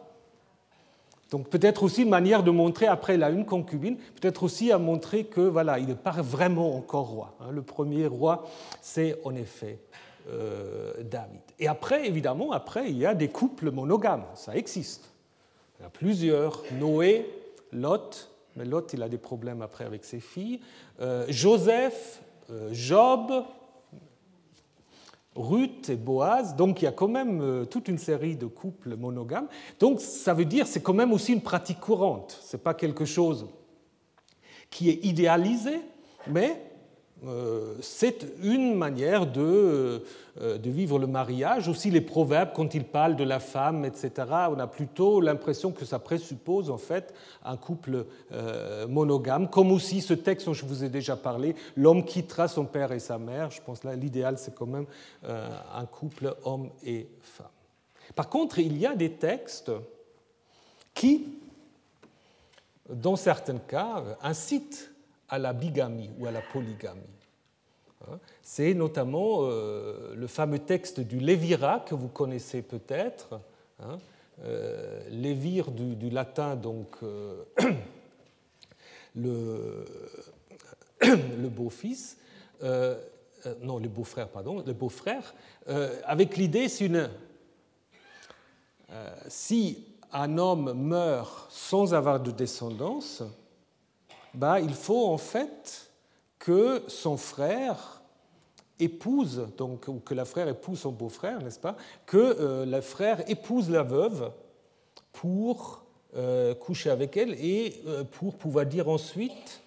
[1.30, 4.78] Donc peut-être aussi une manière de montrer, après il a une concubine, peut-être aussi à
[4.78, 7.36] montrer que voilà, il n'est pas vraiment encore roi.
[7.40, 7.52] Hein.
[7.52, 8.48] Le premier roi,
[8.80, 9.78] c'est en effet
[11.00, 11.40] David.
[11.58, 15.10] Et après, évidemment, après, il y a des couples monogames, ça existe.
[15.78, 17.26] Il y a plusieurs, Noé,
[17.72, 20.60] Lot, mais Lot, il a des problèmes après avec ses filles,
[21.00, 22.20] euh, Joseph,
[22.50, 23.44] euh, Job,
[25.36, 29.46] Ruth et Boaz, donc il y a quand même toute une série de couples monogames.
[29.78, 32.36] Donc ça veut dire c'est quand même aussi une pratique courante.
[32.42, 33.46] Ce n'est pas quelque chose
[34.70, 35.80] qui est idéalisé,
[36.26, 36.67] mais euh,
[37.80, 40.04] c'est une manière de,
[40.40, 41.68] euh, de, vivre le mariage.
[41.68, 44.12] Aussi les proverbes, quand ils parlent de la femme, etc.,
[44.50, 47.12] on a plutôt l'impression que ça présuppose en fait
[47.44, 52.04] un couple euh, monogame, comme aussi ce texte dont je vous ai déjà parlé, l'homme
[52.04, 53.50] quittera son père et sa mère.
[53.50, 54.86] Je pense là l'idéal c'est quand même
[55.24, 57.46] un couple homme et femme.
[58.14, 59.70] Par contre, il y a des textes
[60.94, 61.26] qui
[62.88, 64.90] dans certains cas, incite
[65.28, 67.00] à la bigamie ou à la polygamie.
[68.06, 68.18] Hein.
[68.42, 73.40] C'est notamment euh, le fameux texte du Lévira que vous connaissez peut-être,
[73.80, 73.98] hein.
[74.44, 77.44] euh, Lévire du, latin, donc euh,
[79.16, 79.84] le,
[81.48, 82.18] beau-fils,
[83.62, 85.34] non, le beau-frère, pardon, le beau-frère,
[86.04, 86.90] avec l'idée, si,
[89.28, 93.22] si un homme meurt sans avoir de descendance,
[94.34, 95.90] bah, il faut en fait
[96.38, 98.02] que son frère
[98.78, 101.76] épouse, donc, ou que la frère épouse son beau-frère, n'est-ce pas
[102.06, 104.30] Que euh, le frère épouse la veuve
[105.12, 105.84] pour
[106.16, 109.62] euh, coucher avec elle et euh, pour pouvoir dire ensuite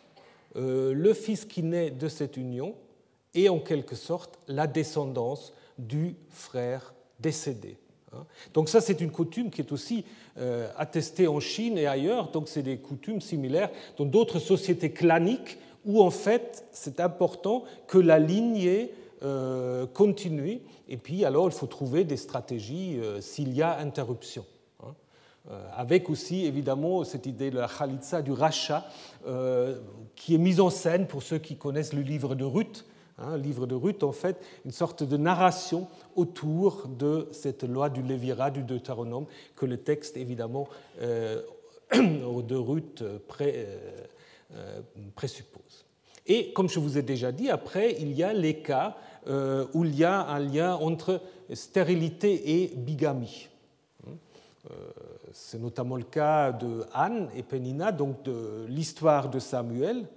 [0.54, 2.76] le fils qui naît de cette union
[3.34, 7.78] est en quelque sorte la descendance du frère décédé.
[8.14, 8.26] Hein.
[8.54, 10.06] Donc ça, c'est une coutume qui est aussi
[10.38, 12.32] euh, attestée en Chine et ailleurs.
[12.32, 17.98] Donc c'est des coutumes similaires dans d'autres sociétés claniques où en fait c'est important que
[17.98, 18.94] la lignée
[19.24, 20.62] euh, continue.
[20.88, 24.46] Et puis alors il faut trouver des stratégies euh, s'il y a interruption.
[24.84, 24.94] Hein.
[25.76, 28.86] Avec aussi évidemment cette idée de la khalitsa, du rachat,
[30.16, 32.86] qui est mise en scène pour ceux qui connaissent le livre de Ruth,
[33.24, 38.02] Hein, livre de Ruth, en fait, une sorte de narration autour de cette loi du
[38.02, 40.68] Lévira, du Deutéronome, que le texte, évidemment,
[41.02, 41.42] euh,
[41.94, 43.20] de Ruth euh,
[44.56, 44.82] euh,
[45.16, 45.86] présuppose.
[46.26, 48.98] Et comme je vous ai déjà dit, après, il y a les cas
[49.74, 51.22] où il y a un lien entre
[51.54, 53.50] stérilité et bigamie.
[55.32, 60.08] C'est notamment le cas de Anne et Pénina, donc de l'histoire de Samuel.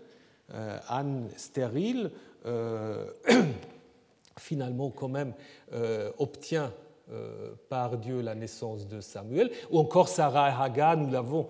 [0.89, 2.11] Anne stérile,
[4.39, 5.33] finalement quand même
[5.73, 6.73] euh, obtient
[7.13, 11.49] euh, par Dieu la naissance de Samuel, ou encore Sarah et Hagar, nous l'avons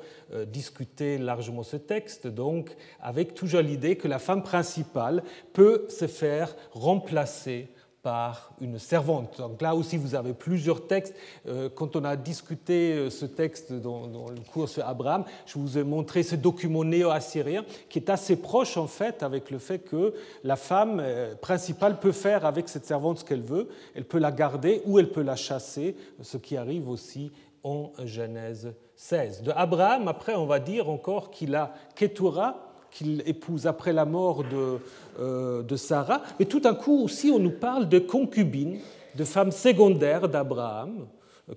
[0.48, 5.22] discuté largement ce texte, donc avec toujours l'idée que la femme principale
[5.52, 7.68] peut se faire remplacer
[8.04, 9.38] par une servante.
[9.38, 11.14] Donc là aussi, vous avez plusieurs textes.
[11.48, 15.78] Euh, quand on a discuté euh, ce texte dans, le cours sur Abraham, je vous
[15.78, 20.12] ai montré ce document néo-assyrien qui est assez proche en fait avec le fait que
[20.44, 23.68] la femme euh, principale peut faire avec cette servante ce qu'elle veut.
[23.94, 27.32] Elle peut la garder ou elle peut la chasser, ce qui arrive aussi
[27.62, 29.42] en Genèse 16.
[29.42, 34.44] De Abraham, après, on va dire encore qu'il a Ketura, qu'il épouse après la mort
[34.44, 34.78] de,
[35.18, 36.22] de Sarah.
[36.38, 38.78] Mais tout d'un coup aussi, on nous parle de concubines,
[39.14, 41.06] de femmes secondaires d'Abraham,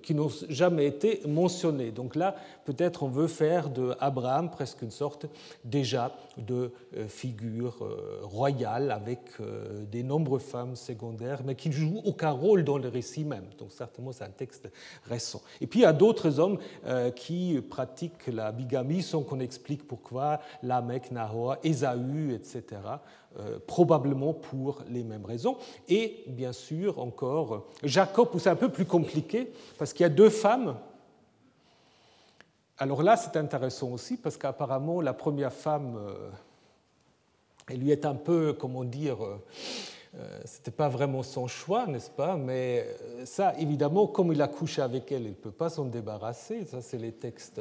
[0.02, 1.90] qui n'ont jamais été mentionnés.
[1.90, 2.34] Donc là,
[2.66, 5.26] peut-être on veut faire de Abraham presque une sorte
[5.64, 11.74] déjà de euh, figure euh, royale avec euh, des nombreuses femmes secondaires, mais qui ne
[11.74, 13.46] jouent aucun rôle dans le récit même.
[13.58, 14.68] Donc certainement, c'est un texte
[15.04, 15.40] récent.
[15.60, 16.58] Et puis il y a d'autres hommes
[17.14, 22.62] qui pratiquent la bigamie sans qu'on explique pourquoi, Lamech, Nahor, Ésaü, etc.
[23.40, 25.58] Euh, probablement pour les mêmes raisons.
[25.88, 30.30] Et bien sûr, encore, Jacob, c'est un peu plus compliqué, parce qu'il y a deux
[30.30, 30.76] femmes.
[32.78, 36.30] Alors là, c'est intéressant aussi, parce qu'apparemment, la première femme, euh,
[37.68, 42.36] elle lui est un peu, comment dire, euh, c'était pas vraiment son choix, n'est-ce pas?
[42.36, 42.88] Mais
[43.24, 46.64] ça, évidemment, comme il a couché avec elle, il ne peut pas s'en débarrasser.
[46.64, 47.60] Ça, c'est les textes,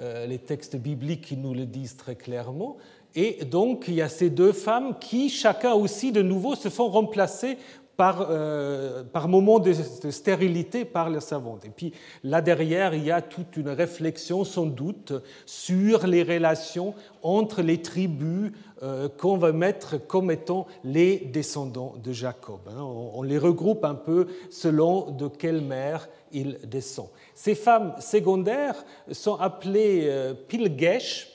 [0.00, 2.78] les textes bibliques qui nous le disent très clairement.
[3.14, 6.88] Et donc, il y a ces deux femmes qui, chacun aussi, de nouveau, se font
[6.88, 7.56] remplacer
[8.00, 11.66] par, euh, par moments de, stérilité par les savantes.
[11.66, 11.92] Et puis
[12.24, 15.12] là derrière, il y a toute une réflexion sans doute
[15.44, 18.52] sur les relations entre les tribus
[18.82, 22.60] euh, qu'on va mettre comme étant les descendants de Jacob.
[22.68, 22.80] Hein.
[22.80, 27.08] On, les regroupe un peu selon de quelle mère il descend.
[27.34, 28.82] Ces femmes secondaires
[29.12, 31.29] sont appelées euh, pilgesh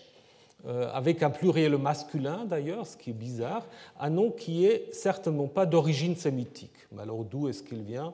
[0.68, 3.66] avec un pluriel masculin d'ailleurs, ce qui est bizarre,
[4.00, 6.88] un nom qui est certainement pas d'origine sémitique.
[6.92, 8.14] Mais alors d'où est-ce qu'il vient?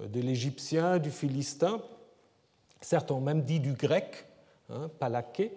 [0.00, 1.80] Euh, De l'égyptien, du philistin,
[2.80, 4.26] certes on même dit du grec,
[4.70, 5.52] hein, palaké,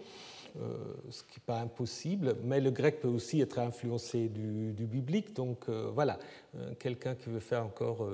[0.62, 0.78] euh,
[1.10, 5.70] ce qui n'est pas impossible, mais le grec peut aussi être influencé du, biblique, donc
[5.70, 6.18] voilà,
[6.80, 8.08] quelqu'un qui veut faire encore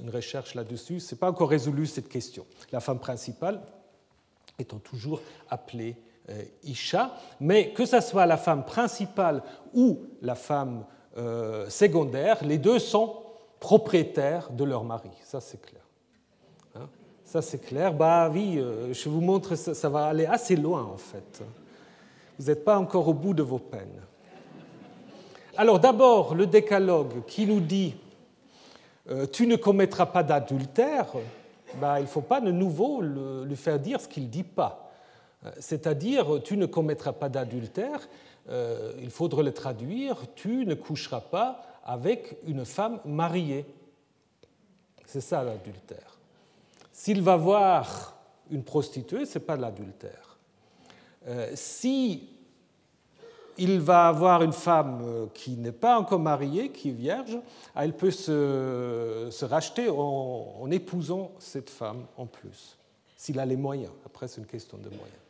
[0.00, 2.46] une recherche là-dessus, ce n'est pas encore résolu cette question.
[2.72, 3.60] La femme principale
[4.58, 6.11] étant toujours appelée euh,
[6.64, 9.42] Isha, mais que ce soit la femme principale
[9.74, 10.84] ou la femme
[11.16, 13.16] euh, secondaire, les deux sont
[13.60, 15.10] propriétaires de leur mari.
[15.24, 15.82] Ça, c'est clair.
[16.74, 16.88] Hein?
[17.24, 17.92] Ça, c'est clair.
[17.92, 21.42] Bah oui, euh, je vous montre, ça, ça va aller assez loin, en fait.
[22.38, 24.02] Vous n'êtes pas encore au bout de vos peines.
[25.56, 27.94] Alors d'abord, le décalogue qui nous dit
[29.32, 31.08] Tu ne commettras pas d'adultère,
[31.80, 34.91] bah, il ne faut pas de nouveau lui faire dire ce qu'il ne dit pas.
[35.58, 38.08] C'est-à-dire tu ne commettras pas d'adultère,
[38.48, 43.66] il faudrait le traduire, tu ne coucheras pas avec une femme mariée.
[45.06, 46.18] C'est ça l'adultère.
[46.92, 48.16] S'il va voir
[48.50, 50.38] une prostituée, ce n'est pas l'adultère.
[51.26, 52.28] Euh, si
[53.58, 57.38] il va avoir une femme euh, qui n'est pas encore mariée, qui est vierge,
[57.76, 62.78] elle peut se, racheter en, épousant cette femme en plus,
[63.16, 63.92] s'il a les moyens.
[64.06, 65.21] Après, c'est une question de moyens.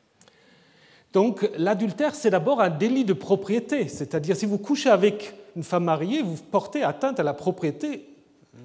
[1.13, 5.85] Donc l'adultère, c'est d'abord un délit de propriété, c'est-à-dire si vous couchez avec une femme
[5.85, 8.09] mariée, vous portez atteinte à la propriété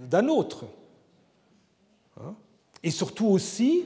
[0.09, 0.65] d'un autre.
[2.21, 2.33] Hein?
[2.83, 3.85] Et surtout aussi,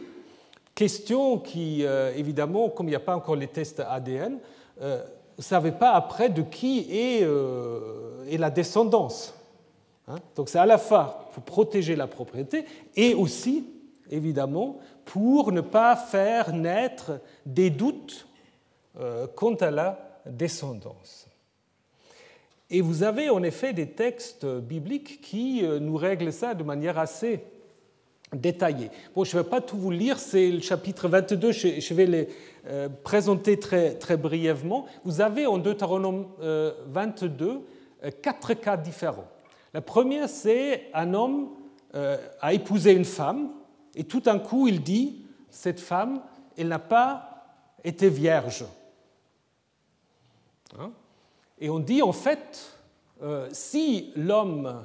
[0.75, 4.37] question qui, euh, évidemment, comme il n'y a pas encore les tests ADN,
[4.81, 5.03] euh,
[5.37, 9.33] vous ne savez pas après de qui est, euh, la descendance.
[10.07, 10.17] Hein?
[10.35, 13.65] Donc c'est à la fois pour protéger la propriété et aussi,
[14.09, 18.27] évidemment, pour ne pas faire naître des doutes
[19.35, 21.31] quant à la descendance.
[22.73, 26.97] Et vous avez en effet des textes bibliques qui euh, nous règlent ça de manière
[26.97, 27.43] assez
[28.33, 28.89] détaillée.
[29.13, 32.29] Bon, je ne vais pas tout vous lire, c'est le chapitre 22, je vais les
[32.67, 34.85] euh, présenter très, très brièvement.
[35.03, 36.27] Vous avez en Deutéronome
[36.87, 37.59] 22
[38.21, 39.27] quatre cas différents.
[39.73, 41.49] La première, c'est un homme
[41.93, 43.49] a épousé une femme,
[43.95, 46.21] et tout d'un coup, il dit, cette femme,
[46.57, 47.43] elle n'a pas
[47.83, 48.65] été vierge.
[50.79, 50.91] Hein?
[51.59, 52.77] Et on dit en fait,
[53.21, 54.83] euh, si l'homme,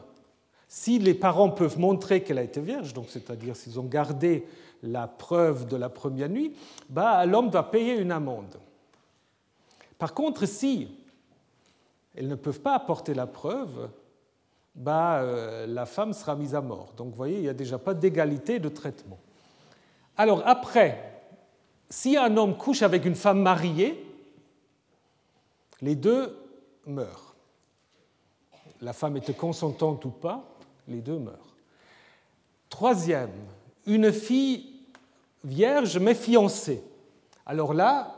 [0.68, 4.46] si les parents peuvent montrer qu'elle a été vierge, donc c'est-à-dire s'ils ont gardé
[4.82, 6.54] la preuve de la première nuit,
[6.88, 8.56] bah, l'homme va payer une amende.
[9.98, 10.88] Par contre, si
[12.14, 13.88] elles ne peuvent pas apporter la preuve,
[14.74, 16.92] bah, euh, la femme sera mise à mort.
[16.96, 19.18] Donc vous voyez, il n'y a déjà pas d'égalité de traitement.
[20.18, 21.22] Alors après,
[21.88, 24.05] si un homme couche avec une femme mariée,
[25.80, 26.36] les deux
[26.86, 27.34] meurent.
[28.80, 30.44] La femme était consentante ou pas,
[30.88, 31.54] les deux meurent.
[32.68, 33.30] Troisième,
[33.86, 34.74] une fille
[35.44, 36.82] vierge mais fiancée.
[37.46, 38.16] Alors là,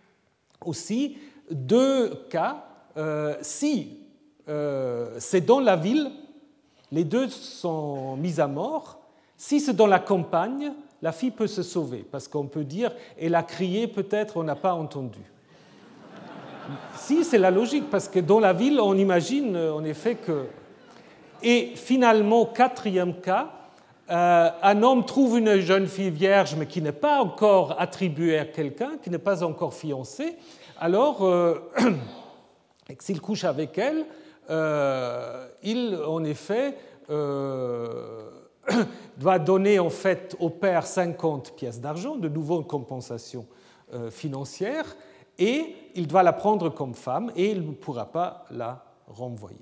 [0.64, 1.18] aussi,
[1.50, 2.64] deux cas.
[2.96, 3.98] Euh, si
[4.48, 6.10] euh, c'est dans la ville,
[6.90, 9.00] les deux sont mis à mort.
[9.36, 13.36] Si c'est dans la campagne, la fille peut se sauver, parce qu'on peut dire, elle
[13.36, 15.20] a crié, peut-être on n'a pas entendu.
[16.96, 20.46] Si, c'est la logique, parce que dans la ville, on imagine en effet que...
[21.42, 23.50] Et finalement, quatrième cas,
[24.10, 28.46] euh, un homme trouve une jeune fille vierge, mais qui n'est pas encore attribuée à
[28.46, 30.36] quelqu'un, qui n'est pas encore fiancée.
[30.80, 31.70] Alors, euh,
[33.00, 34.06] s'il couche avec elle,
[34.48, 36.74] euh, il, en effet,
[39.18, 43.46] doit donner en fait au père 50 pièces d'argent, de nouveau une compensation
[44.10, 44.84] financière,
[45.38, 49.58] et il doit la prendre comme femme et il ne pourra pas la renvoyer.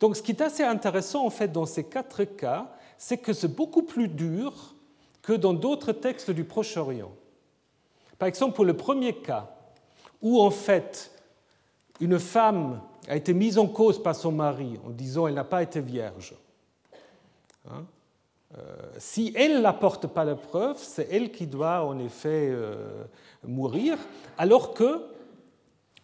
[0.00, 3.54] Donc ce qui est assez intéressant en fait dans ces quatre cas, c'est que c'est
[3.54, 4.74] beaucoup plus dur
[5.22, 7.12] que dans d'autres textes du Proche-Orient.
[8.18, 9.50] Par exemple, pour le premier cas,
[10.20, 11.10] où en fait
[12.00, 15.62] une femme a été mise en cause par son mari en disant elle n'a pas
[15.62, 16.34] été vierge.
[17.70, 17.84] Hein,
[18.98, 23.04] si elle n'apporte pas la preuve, c'est elle qui doit en effet euh,
[23.46, 23.98] mourir,
[24.38, 25.02] alors que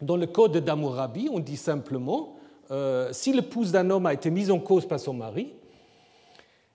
[0.01, 2.37] dans le code d'Amourabi, on dit simplement,
[2.71, 5.53] euh, si l'épouse d'un homme a été mise en cause par son mari,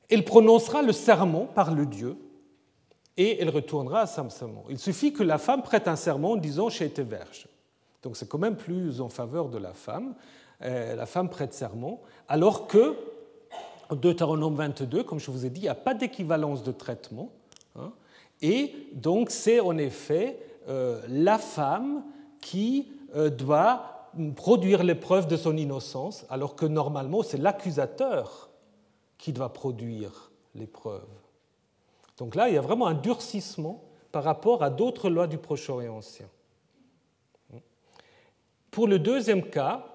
[0.09, 2.17] elle prononcera le serment par le Dieu
[3.17, 4.65] et elle retournera à son serment.
[4.69, 7.47] Il suffit que la femme prête un serment en disant j'ai été verge.
[8.03, 10.13] Donc c'est quand même plus en faveur de la femme.
[10.59, 12.95] la femme prête serment, alors que
[13.91, 17.31] Deutéronome 22, comme je vous ai dit, il n'y a pas d'équivalence de traitement.
[17.75, 17.91] Hein,
[18.41, 22.03] et donc c'est en effet euh, la femme
[22.41, 28.49] qui euh, doit produire les preuves de son innocence, alors que normalement c'est l'accusateur
[29.17, 31.03] qui doit produire les preuves.
[32.17, 35.97] Donc là, il y a vraiment un durcissement par rapport à d'autres lois du Proche-Orient
[35.97, 36.27] ancien.
[38.71, 39.86] Pour le deuxième cas,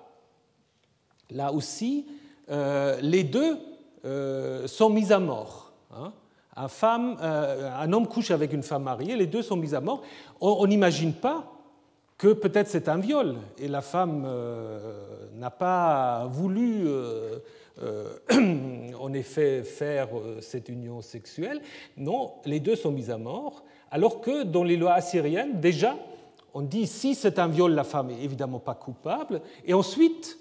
[1.30, 2.06] là aussi,
[2.50, 3.58] euh, les deux
[4.02, 5.72] sont mis à mort.
[5.92, 6.12] Hein
[6.56, 10.02] un, euh, un homme couche avec une femme mariée, les deux sont mis à mort.
[10.40, 11.44] On n'imagine pas
[12.18, 17.38] que peut-être c'est un viol et la femme euh, n'a pas voulu euh,
[19.00, 20.08] en effet faire
[20.40, 21.60] cette union sexuelle.
[21.96, 25.96] Non, les deux sont mis à mort, alors que dans les lois assyriennes, déjà,
[26.52, 30.39] on dit si c'est un viol, la femme est évidemment pas coupable, et ensuite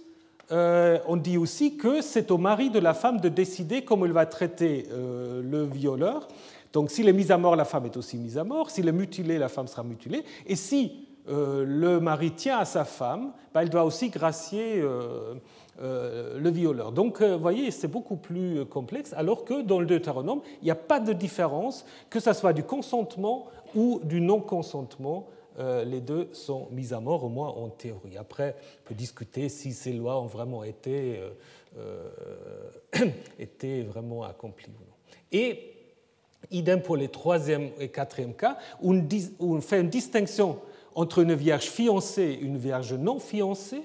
[0.51, 4.13] euh, on dit aussi que c'est au mari de la femme de décider comment il
[4.13, 6.27] va traiter euh, le violeur.
[6.73, 8.71] Donc s'il est mis à mort, la femme est aussi mise à mort.
[8.71, 10.23] S'il est mutilé, la femme sera mutilée.
[10.47, 14.83] Et si euh, le mari tient à sa femme, ben, il doit aussi gracier
[15.81, 16.91] le violeur.
[16.91, 20.75] Donc, vous voyez, c'est beaucoup plus complexe, alors que dans le Deutéronome, il n'y a
[20.75, 23.45] pas de différence, que ce soit du consentement
[23.75, 25.27] ou du non-consentement.
[25.59, 28.17] Les deux sont mis à mort, au moins en théorie.
[28.17, 31.19] Après, on peut discuter si ces lois ont vraiment été,
[33.39, 34.95] été vraiment accomplies ou non.
[35.31, 35.73] Et
[36.51, 38.95] idem pour les troisième et quatrième cas, où
[39.39, 40.59] on fait une distinction
[40.95, 43.83] entre une vierge fiancée et une vierge non fiancée.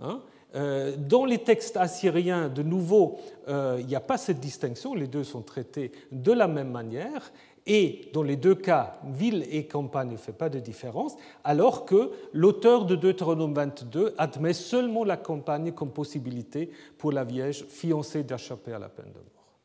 [0.00, 0.20] Hein.
[0.54, 3.18] Euh, dans les textes assyriens, de nouveau,
[3.48, 7.32] euh, il n'y a pas cette distinction, les deux sont traités de la même manière,
[7.66, 12.10] et dans les deux cas, ville et campagne ne fait pas de différence, alors que
[12.32, 18.72] l'auteur de Deutéronome 22 admet seulement la campagne comme possibilité pour la vierge fiancée d'échapper
[18.72, 19.58] à la peine de mort.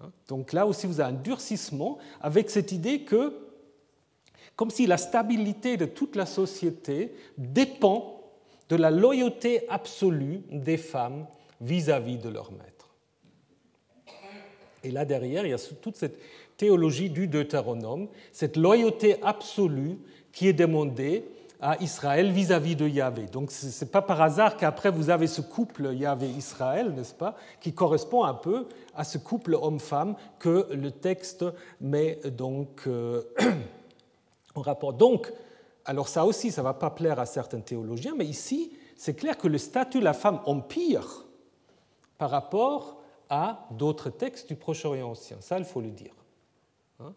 [0.00, 0.12] Hein?
[0.28, 3.34] Donc là aussi, vous avez un durcissement avec cette idée que
[4.56, 8.22] comme si la stabilité de toute la société dépend
[8.68, 11.26] de la loyauté absolue des femmes
[11.60, 12.83] vis-à-vis de leur maître.
[14.84, 16.18] Et là derrière, il y a toute cette
[16.56, 19.98] théologie du Deutéronome, cette loyauté absolue
[20.32, 21.24] qui est demandée
[21.60, 23.26] à Israël vis-à-vis de Yahvé.
[23.26, 27.72] Donc ce n'est pas par hasard qu'après vous avez ce couple Yahvé-Israël, n'est-ce pas, qui
[27.72, 31.44] correspond un peu à ce couple homme-femme que le texte
[31.80, 33.22] met donc euh,
[34.54, 34.92] rapport.
[34.92, 35.32] Donc,
[35.86, 39.38] alors ça aussi, ça ne va pas plaire à certains théologiens, mais ici, c'est clair
[39.38, 41.24] que le statut de la femme empire
[42.18, 45.36] par rapport à d'autres textes du Proche-Orient ancien.
[45.40, 46.14] Ça, il faut le dire.
[47.00, 47.12] Hein.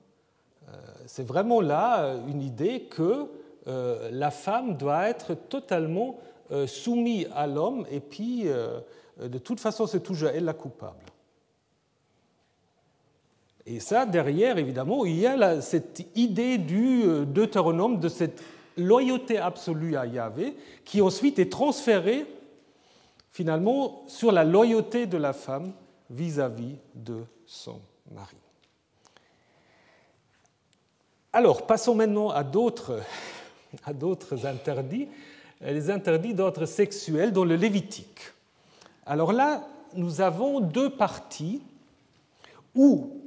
[0.70, 3.28] Euh, c'est vraiment là euh, une idée que
[3.68, 6.18] euh, la femme doit être totalement
[6.66, 11.04] soumise à l'homme et puis, de toute façon, c'est toujours elle la coupable.
[13.66, 18.42] Et ça, derrière, évidemment, il y a cette idée du Deutéronome, de cette
[18.78, 20.56] loyauté absolue à Yahvé,
[20.86, 22.26] qui ensuite est transférée
[23.34, 25.74] finalement sur la loyauté de la femme
[26.10, 27.82] vis-à-vis de son
[28.12, 28.38] mari.
[31.34, 33.02] Alors, passons maintenant à d'autres,
[33.86, 35.08] à d'autres interdits,
[35.62, 38.22] les interdits d'ordre sexuel dans le Lévitique.
[39.06, 41.62] Alors là, nous avons deux parties
[42.76, 43.18] où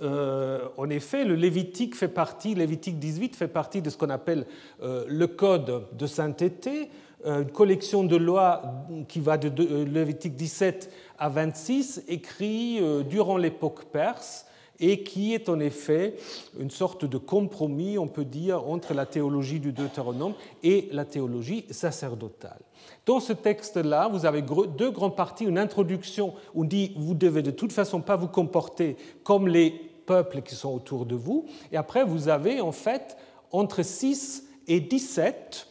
[0.00, 4.46] euh, en effet, le Lévitique fait partie, Lévitique 18 fait partie de ce qu'on appelle
[4.82, 6.88] euh, le Code de sainteté,
[7.26, 8.62] euh, une collection de lois
[9.08, 10.90] qui va de, Lévitique 17
[11.20, 14.46] à 26, écrit durant l'époque perse
[14.80, 16.16] et qui est en effet
[16.58, 21.66] une sorte de compromis, on peut dire, entre la théologie du Deutéronome et la théologie
[21.70, 22.60] sacerdotale.
[23.06, 25.44] Dans ce texte-là, vous avez deux grandes parties.
[25.44, 29.70] Une introduction où on dit vous devez de toute façon pas vous comporter comme les
[30.06, 31.46] peuples qui sont autour de vous.
[31.72, 33.16] Et après, vous avez en fait
[33.52, 35.66] entre 6 et 17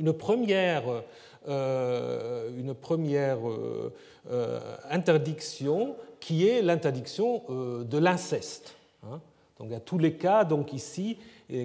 [0.00, 0.84] une première,
[1.48, 3.52] euh, une première euh,
[3.88, 3.90] euh,
[4.90, 8.74] interdiction qui est l'interdiction de l'inceste.
[9.04, 9.20] Hein.
[9.58, 11.18] Donc à tous les cas, donc ici,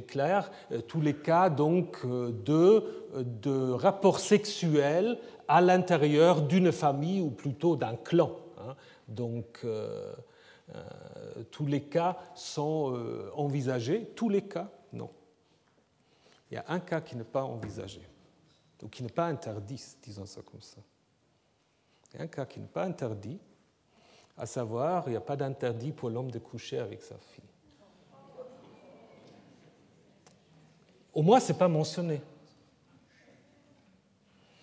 [0.07, 0.49] clair,
[0.87, 2.83] tous les cas donc de,
[3.17, 8.31] de rapports sexuels à l'intérieur d'une famille ou plutôt d'un clan.
[8.59, 8.75] Hein.
[9.07, 9.65] Donc
[10.75, 14.05] euh, tous les cas sont euh, envisagés.
[14.15, 15.09] Tous les cas, non.
[16.49, 18.01] Il y a un cas qui n'est pas envisagé,
[18.81, 20.77] ou qui n'est pas interdit, disons ça comme ça.
[22.17, 23.39] A un cas qui n'est pas interdit,
[24.37, 27.43] à savoir, il n'y a pas d'interdit pour l'homme de coucher avec sa fille.
[31.13, 32.21] Au moins, ce n'est pas mentionné.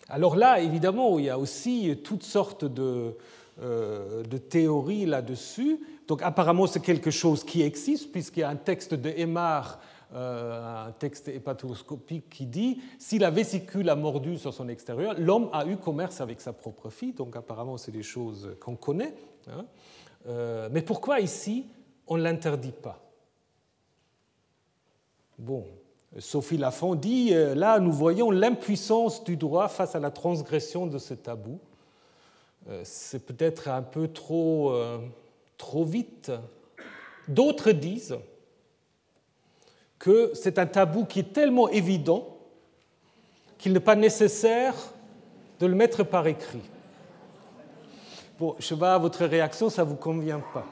[0.08, 3.16] Alors là, évidemment, il y a aussi toutes sortes de,
[3.62, 5.80] euh, de théories là-dessus.
[6.08, 9.78] Donc apparemment, c'est quelque chose qui existe, puisqu'il y a un texte de Aymar,
[10.12, 15.66] un texte hépatoscopique, qui dit si la vésicule a mordu sur son extérieur, l'homme a
[15.66, 17.12] eu commerce avec sa propre fille.
[17.12, 19.14] Donc apparemment, c'est des choses qu'on connaît.
[19.48, 19.64] Hein.
[20.26, 21.66] Euh, mais pourquoi ici,
[22.06, 23.00] on ne l'interdit pas?
[25.38, 25.64] Bon,
[26.18, 31.14] Sophie Lafont dit là, nous voyons l'impuissance du droit face à la transgression de ce
[31.14, 31.60] tabou.
[32.68, 34.98] Euh, c'est peut-être un peu trop, euh,
[35.56, 36.30] trop vite.
[37.28, 38.18] D'autres disent
[40.00, 42.26] que c'est un tabou qui est tellement évident
[43.58, 44.74] qu'il n'est pas nécessaire
[45.60, 46.62] de le mettre par écrit.
[48.38, 50.64] Bon, je vois votre réaction, ça ne vous convient pas.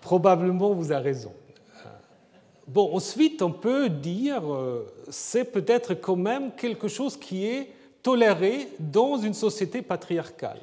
[0.00, 1.32] Probablement, vous avez raison.
[2.66, 7.70] Bon, ensuite, on peut dire, euh, c'est peut-être quand même quelque chose qui est
[8.02, 10.60] toléré dans une société patriarcale.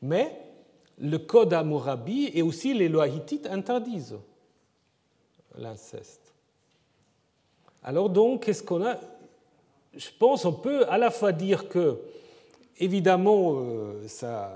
[0.00, 0.34] Mais
[0.98, 4.16] le code Hammurabi et aussi les lois hittites interdisent
[5.56, 6.32] l'inceste.
[7.82, 8.98] Alors donc, qu'est-ce qu'on a?
[9.94, 11.98] Je pense qu'on peut à la fois dire que,
[12.78, 14.52] évidemment, euh, ça,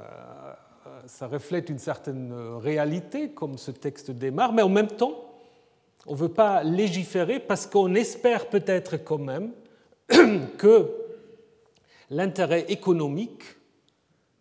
[1.07, 5.27] ça reflète une certaine réalité, comme ce texte démarre, mais en même temps,
[6.07, 9.53] on ne veut pas légiférer parce qu'on espère peut-être quand même
[10.59, 10.91] que
[12.11, 13.43] l'intérêt économique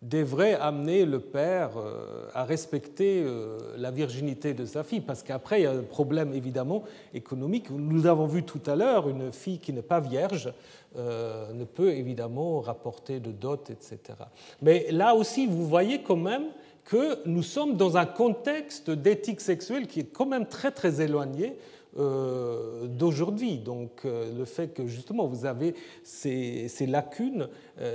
[0.08, 5.60] devrait amener le père euh, à respecter euh, la virginité de sa fille, parce qu'après,
[5.60, 7.70] il y a un problème évidemment économique.
[7.70, 10.52] Nous avons vu tout à l'heure, une fille qui n'est pas vierge
[10.96, 13.98] euh, ne peut évidemment rapporter de dot, etc.
[14.62, 16.46] Mais là aussi, vous voyez quand même
[16.84, 21.56] que nous sommes dans un contexte d'éthique sexuelle qui est quand même très très éloigné
[21.98, 23.56] d'aujourd'hui.
[23.56, 27.48] Donc le fait que justement vous avez ces, ces lacunes,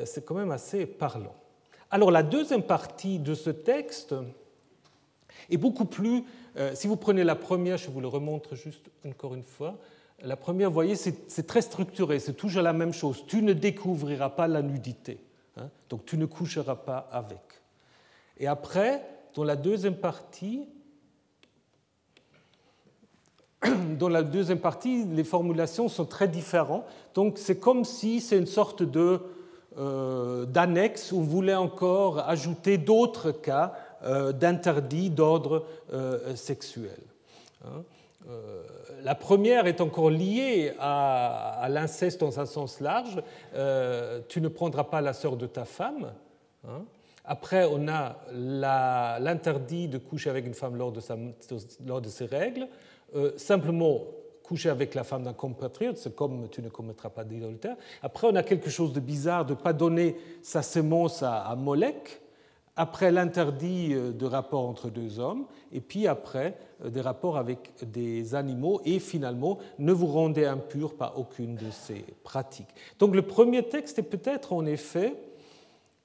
[0.06, 1.36] c'est quand même assez parlant.
[1.92, 4.16] Alors la deuxième partie de ce texte
[5.50, 6.24] est beaucoup plus...
[6.56, 9.78] Euh, si vous prenez la première, je vous le remontre juste encore une fois.
[10.24, 13.26] La première, vous voyez, c'est très structuré, c'est toujours la même chose.
[13.28, 15.20] Tu ne découvriras pas la nudité,
[15.58, 17.42] hein, donc tu ne coucheras pas avec.
[18.38, 20.68] Et après, dans la deuxième partie,
[24.00, 26.86] dans la deuxième partie, les formulations sont très différentes.
[27.16, 29.22] Donc c'est comme si c'est une sorte de
[29.78, 33.72] euh, d'annexe où voulez encore ajouter d'autres cas
[34.04, 37.00] euh, d'interdits d'ordre euh, sexuel.
[37.64, 37.84] Hein.
[39.02, 43.24] La première est encore liée à, l'inceste dans un sens large.
[44.28, 46.14] tu ne prendras pas la sœur de ta femme.
[46.68, 46.84] Hein.
[47.26, 51.02] Après, on a l'interdit de coucher avec une femme lors de,
[51.88, 52.68] lors de ses règles.
[53.38, 54.02] simplement,
[54.52, 57.78] coucher avec la femme d'un compatriote, c'est comme tu ne commettras pas d'adultère.
[58.04, 62.22] Après, on a quelque chose de bizarre de ne pas donner sa sémence à, Molech.
[62.76, 65.46] Après, l'interdit euh, de rapport entre deux hommes.
[65.72, 68.82] Et puis après, euh, des rapports avec des animaux.
[68.84, 72.76] Et finalement, ne vous rendez impur par aucune de ces pratiques.
[73.00, 75.16] Donc le premier texte est peut-être en effet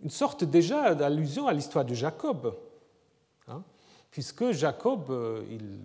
[0.04, 2.54] une sorte déjà d'allusion à l'histoire de Jacob.
[3.48, 3.64] Hein,
[4.12, 5.80] puisque Jacob, euh, il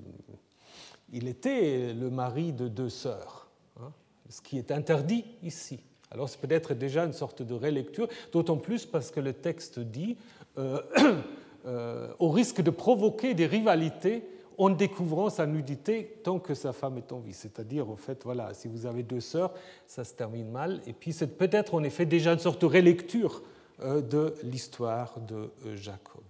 [1.12, 3.49] il était le mari de deux sœurs,
[3.80, 3.91] hein,
[4.30, 5.80] ce qui est interdit ici.
[6.12, 10.18] Alors c'est peut-être déjà une sorte de relecture, d'autant plus parce que le texte dit,
[10.57, 10.82] euh,
[11.66, 14.24] euh, au risque de provoquer des rivalités
[14.57, 17.34] en découvrant sa nudité tant que sa femme est en vie.
[17.34, 19.53] C'est-à-dire, en fait, voilà, si vous avez deux sœurs,
[19.88, 20.82] ça se termine mal.
[20.86, 23.41] Et puis c'est peut-être en effet déjà une sorte de relecture
[23.82, 26.22] euh, de l'histoire de Jacob.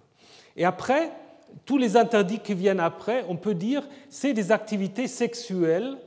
[0.55, 1.11] Et après,
[1.65, 5.97] tous les interdits qui viennent après, on peut dire, c'est des activités sexuelles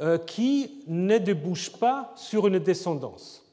[0.00, 3.44] euh, qui ne débouchent pas sur une descendance.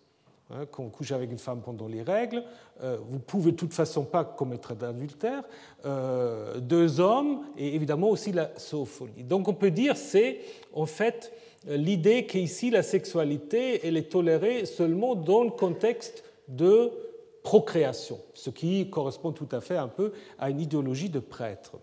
[0.50, 2.42] Hein, quand on couche avec une femme pendant les règles,
[2.82, 5.44] euh, vous pouvez de toute façon pas commettre d'adultère.
[5.86, 9.24] Euh, deux hommes et évidemment aussi la zoophilie.
[9.24, 10.40] Donc on peut dire c'est
[10.74, 11.34] en fait
[11.68, 16.92] l'idée qu'ici la sexualité elle est tolérée seulement dans le contexte de
[17.48, 21.78] procréation, ce qui correspond tout à fait un peu à une idéologie de prêtre.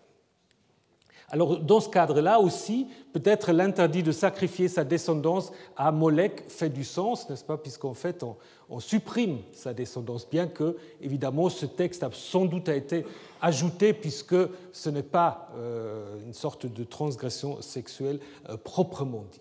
[1.31, 6.85] Alors, dans ce cadre-là aussi, peut-être l'interdit de sacrifier sa descendance à Molech fait du
[6.85, 8.23] sens, n'est-ce pas, puisqu'en fait,
[8.69, 13.07] on, supprime sa descendance, bien que, évidemment, ce texte a sans doute été
[13.41, 14.37] ajouté, puisque
[14.71, 19.41] ce n'est pas euh, une sorte de transgression sexuelle euh, proprement dit.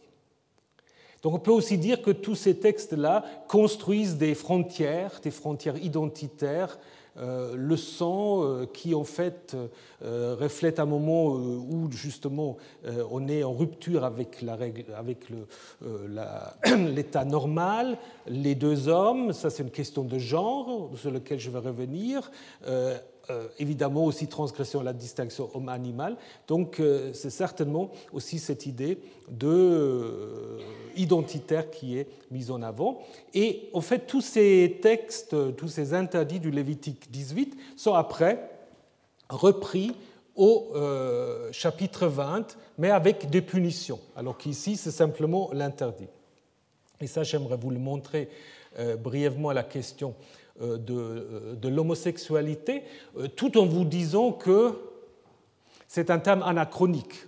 [1.23, 6.77] Donc on peut aussi dire que tous ces textes-là construisent des frontières, des frontières identitaires,
[7.17, 9.55] euh, le sang euh, qui en fait
[10.03, 12.57] euh, reflète un moment où justement
[13.11, 15.27] on est en rupture avec la règle, avec
[16.65, 17.97] l'état normal,
[18.27, 22.31] les deux hommes, ça c'est une question de genre sur laquelle je vais revenir.
[23.29, 26.17] Euh, évidemment aussi transgression à la distinction homme-animal.
[26.45, 28.97] Donc euh, c'est certainement aussi cette idée
[29.29, 30.59] de euh,
[30.97, 32.99] identitaire qui est mise en avant.
[33.33, 38.49] Et en fait, tous ces textes, tous ces interdits du Lévitique 18 sont après
[39.29, 39.95] repris
[40.35, 40.73] au
[41.53, 46.09] chapitre 20, mais avec des punitions, alors qu'ici c'est simplement l'interdit.
[46.99, 48.29] Et ça, j'aimerais vous le montrer
[48.99, 50.15] brièvement à la question
[50.61, 52.83] euh, euh, de, l'homosexualité,
[53.17, 54.73] euh, tout en vous disant que
[55.87, 57.25] c'est un terme anachronique.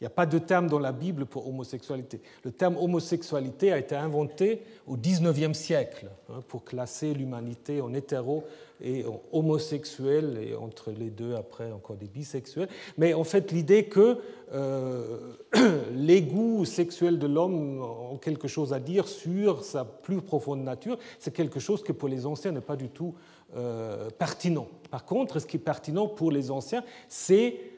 [0.00, 2.20] Il n'y a pas de terme dans la Bible pour homosexualité.
[2.44, 8.44] Le terme homosexualité a été inventé au XIXe siècle hein, pour classer l'humanité en hétéro
[8.80, 12.68] et en homosexuel, et entre les deux, après, encore des bisexuels.
[12.96, 14.18] Mais en fait, l'idée que
[14.52, 15.34] euh,
[15.92, 20.96] les goûts sexuels de l'homme ont quelque chose à dire sur sa plus profonde nature,
[21.18, 23.14] c'est quelque chose que pour les anciens n'est pas du tout
[23.56, 24.68] euh, pertinent.
[24.92, 27.77] Par contre, ce qui est pertinent pour les anciens, c'est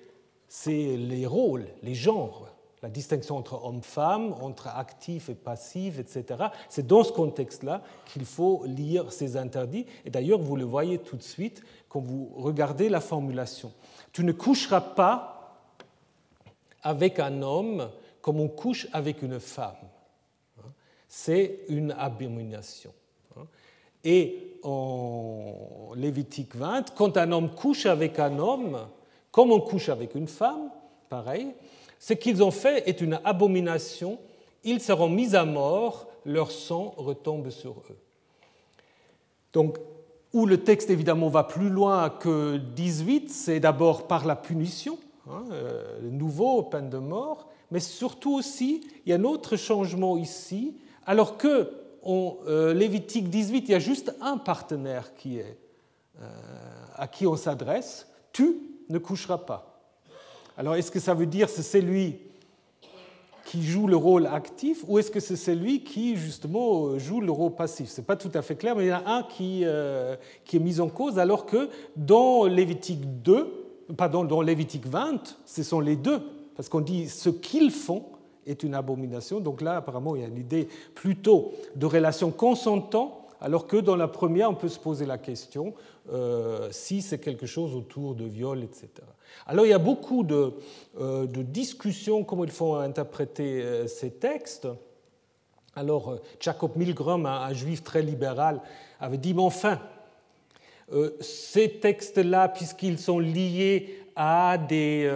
[0.53, 2.49] c'est les rôles, les genres,
[2.83, 6.47] la distinction entre homme-femme, entre actif et passif, etc.
[6.69, 9.87] C'est dans ce contexte-là qu'il faut lire ces interdits.
[10.05, 13.73] Et d'ailleurs, vous le voyez tout de suite quand vous regardez la formulation.
[14.13, 15.63] Tu ne coucheras pas
[16.83, 17.89] avec un homme
[18.21, 19.77] comme on couche avec une femme.
[21.07, 22.93] C'est une abomination.
[24.03, 28.89] Et en Lévitique 20, quand un homme couche avec un homme,
[29.31, 30.71] comme on couche avec une femme,
[31.09, 31.55] pareil,
[31.99, 34.19] ce qu'ils ont fait est une abomination.
[34.65, 37.99] Ils seront mis à mort, leur sang retombe sur eux.
[39.53, 39.79] Donc,
[40.33, 45.45] où le texte évidemment va plus loin que 18, c'est d'abord par la punition, hein,
[45.51, 50.77] euh, nouveau peine de mort, mais surtout aussi, il y a un autre changement ici,
[51.07, 51.73] alors que
[52.03, 55.59] en euh, Lévitique 18, il y a juste un partenaire qui est,
[56.23, 56.27] euh,
[56.97, 59.81] à qui on s'adresse, tu ne couchera pas.
[60.57, 62.19] Alors est-ce que ça veut dire c'est celui
[63.45, 67.55] qui joue le rôle actif ou est-ce que c'est celui qui justement joue le rôle
[67.55, 67.89] passif?
[67.89, 70.17] Ce n'est pas tout à fait clair, mais il y en a un qui, euh,
[70.45, 73.61] qui est mis en cause alors que dans Lévitique 2,
[73.97, 76.21] pardon, dans Lévitique 20, ce sont les deux,
[76.57, 78.05] parce qu'on dit ce qu'ils font
[78.47, 79.41] est une abomination.
[79.41, 83.97] Donc là, apparemment, il y a une idée plutôt de relation consentant, alors que dans
[83.97, 85.75] la première, on peut se poser la question
[86.13, 88.89] euh, si c'est quelque chose autour de viol, etc.
[89.47, 90.55] Alors il y a beaucoup de,
[90.99, 94.67] euh, discussions comment il faut interpréter euh, ces textes.
[95.77, 98.61] Alors Jacob Milgrom, un, juif très libéral,
[98.99, 99.79] avait dit, mais enfin,
[101.21, 105.09] ces textes-là, puisqu'ils sont liés à des,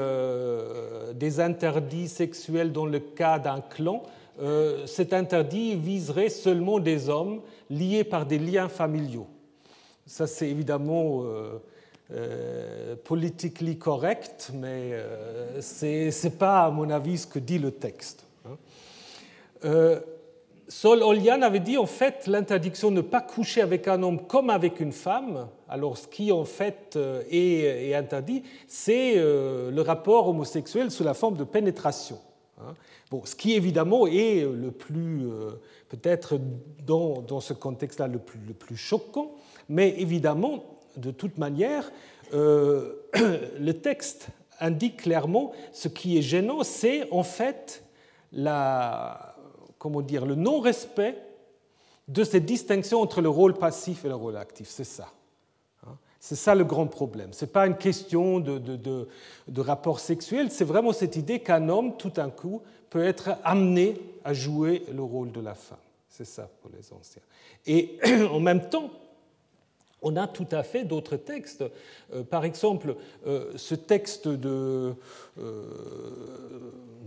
[1.12, 4.04] des, interdits sexuels dans le cas d'un clan,
[4.86, 9.26] cet interdit viserait seulement des hommes liés par des liens familiaux.
[10.06, 11.58] Ça, c'est évidemment euh,
[12.12, 17.70] euh, politically correct, mais euh, ce n'est pas, à mon avis, ce que dit le
[17.70, 18.24] texte.
[18.44, 18.58] Hein.
[19.64, 20.00] Euh,
[20.68, 24.50] Sol Olian avait dit en fait l'interdiction de ne pas coucher avec un homme comme
[24.50, 25.48] avec une femme.
[25.66, 26.98] Alors ce qui en fait
[27.30, 32.18] est, interdit, c'est le rapport homosexuel sous la forme de pénétration.
[32.60, 32.74] Hein.
[33.10, 35.28] Bon, ce qui évidemment est le plus,
[35.90, 36.40] peut-être
[36.86, 39.32] dans, dans, ce contexte-là, le plus, le plus choquant,
[39.68, 40.64] mais évidemment,
[40.96, 41.90] de toute manière,
[42.32, 42.94] euh,
[43.58, 44.28] le texte
[44.60, 47.82] indique clairement ce qui est gênant, c'est en fait
[48.32, 49.34] la,
[49.78, 51.16] comment dire, le non-respect
[52.08, 54.68] de cette distinction entre le rôle passif et le rôle actif.
[54.68, 55.08] C'est ça.
[55.86, 55.96] Hein.
[56.20, 57.32] C'est ça le grand problème.
[57.32, 59.08] Ce n'est pas une question de, de,
[59.48, 64.00] de rapport sexuel, c'est vraiment cette idée qu'un homme, tout d'un coup, peut être amené
[64.24, 65.78] à jouer le rôle de la femme.
[66.08, 67.22] C'est ça pour les anciens.
[67.66, 67.98] Et
[68.30, 68.90] en même temps,
[70.04, 71.64] on a tout à fait d'autres textes.
[72.14, 72.94] Euh, par exemple,
[73.26, 74.94] euh, ce texte de,
[75.40, 75.64] euh,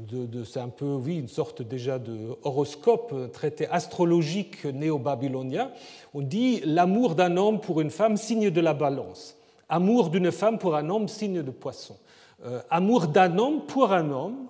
[0.09, 5.71] de, c'est un peu, oui, une sorte déjà de horoscope, traité astrologique néo-babylonien.
[6.13, 9.37] On dit l'amour d'un homme pour une femme, signe de la balance.
[9.69, 11.97] Amour d'une femme pour un homme, signe de poisson.
[12.69, 14.47] amour d'un homme pour un homme,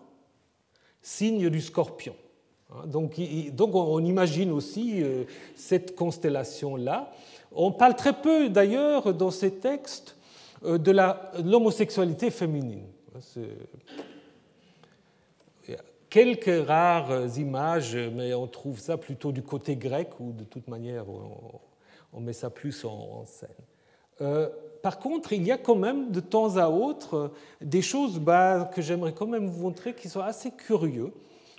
[1.02, 2.16] signe du scorpion.
[2.72, 3.20] Hein, donc,
[3.54, 5.04] donc on imagine aussi
[5.56, 7.12] cette constellation-là.
[7.60, 10.16] On parle très peu d'ailleurs dans ces textes
[10.64, 10.91] euh, de
[11.43, 12.84] l'homosexualité féminine.
[16.10, 21.05] Quelques rares images, mais on trouve ça plutôt du côté grec, où de toute manière
[22.14, 23.49] on met ça plus en scène.
[24.22, 24.49] Euh,
[24.84, 28.84] par contre, il y a quand même de temps à autre des choses bah, que
[28.84, 31.12] j'aimerais quand même vous montrer qui sont assez curieux.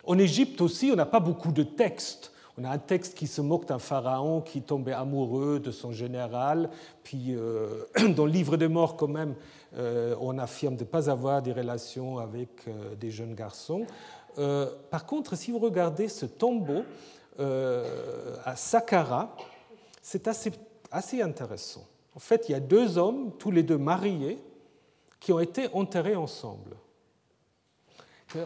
[0.05, 3.41] En Égypte aussi, on n'a pas beaucoup de textes on a un texte qui se
[3.41, 6.71] moque d'un pharaon qui tombait amoureux de son général,
[7.05, 7.85] puis euh,
[8.17, 9.35] dans le livre des morts quand même,
[9.77, 13.87] euh, on affirme de ne pas avoir des relations avec euh, des jeunes garçons.
[14.91, 16.85] par contre, si vous regardez ce tombeau
[18.45, 19.37] à Saqqara,
[20.03, 20.53] c'est assez,
[20.91, 21.87] assez intéressant.
[22.15, 24.39] En fait, il y a deux hommes, tous les deux mariés,
[25.21, 26.77] qui ont été enterrés ensemble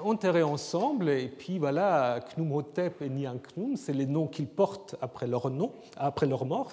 [0.05, 5.51] enterrés ensemble, et puis voilà, Knumhotep et Nianknum, c'est les noms qu'ils portent après leur,
[5.51, 6.73] mort.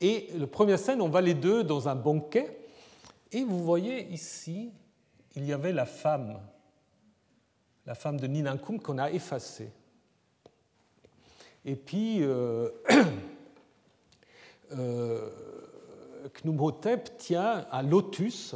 [0.00, 2.58] Et le premier scène, on va les deux dans un banquet,
[3.32, 4.70] et vous voyez ici,
[5.34, 6.38] il y avait la femme
[7.86, 9.70] la femme de Ninankum qu'on a effacée.
[11.64, 12.68] Et puis, euh,
[14.72, 15.30] euh,
[17.18, 18.54] tient à lotus.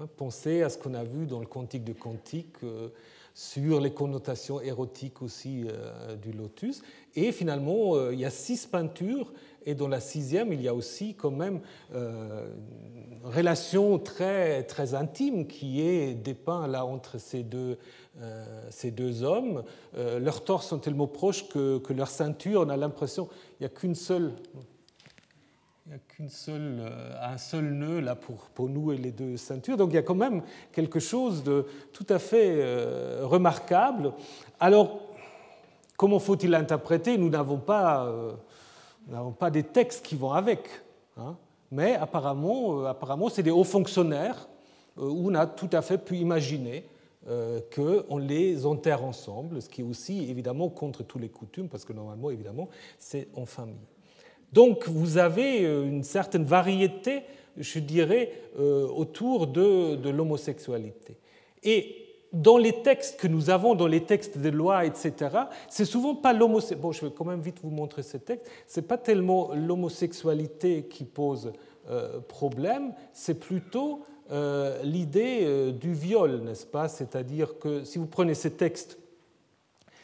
[0.00, 2.88] Hein, pensez à ce qu'on a vu dans le Cantique de Cantique euh,
[3.32, 6.82] sur les connotations érotiques aussi euh, du lotus.
[7.14, 9.32] Et finalement, euh, il y a six peintures,
[9.66, 11.60] et dans la sixième, il y a aussi quand même
[11.94, 17.78] une relation très, très intime qui est dépeinte là entre ces deux,
[18.68, 19.62] ces deux hommes.
[19.96, 23.26] leurs torses sont tellement proches que, que leur ceinture, on a l'impression,
[23.58, 24.34] il n'y a qu'une seule
[25.86, 26.80] il n'y a qu'un seul,
[27.20, 29.76] un seul nœud là pour, pour nouer les deux ceintures.
[29.76, 32.64] Donc il y a quand même quelque chose de tout à fait
[33.22, 34.14] remarquable.
[34.60, 35.14] Alors,
[35.96, 37.16] Comment faut-il l'interpréter?
[37.18, 38.32] Nous n'avons pas, euh,
[39.38, 40.68] pas des textes qui vont avec.
[41.16, 41.36] Hein.
[41.70, 44.48] mais apparemment, euh, apparemment c'est des hauts fonctionnaires
[44.98, 46.88] euh, où on a tout à fait pu imaginer
[47.74, 51.94] qu'on les enterre ensemble, ce qui est aussi évidemment contre tous les coutumes, parce que
[51.94, 52.68] normalement, évidemment,
[52.98, 53.93] c'est en famille.
[54.52, 57.22] Donc vous avez une certaine variété,
[57.56, 61.16] je dirais, autour de, l'homosexualité.
[61.62, 61.96] Et
[62.32, 65.14] dans les textes que nous avons, dans les textes de loi, etc.,
[65.68, 66.82] c'est souvent pas l'homosexualité.
[66.82, 68.50] Bon, je vais quand même vite vous montrer ces textes.
[68.66, 71.52] C'est pas tellement l'homosexualité qui pose
[71.90, 76.88] euh, problème, c'est plutôt euh, l'idée euh, du viol, n'est-ce pas?
[76.88, 78.98] C'est-à-dire que si vous prenez ces textes,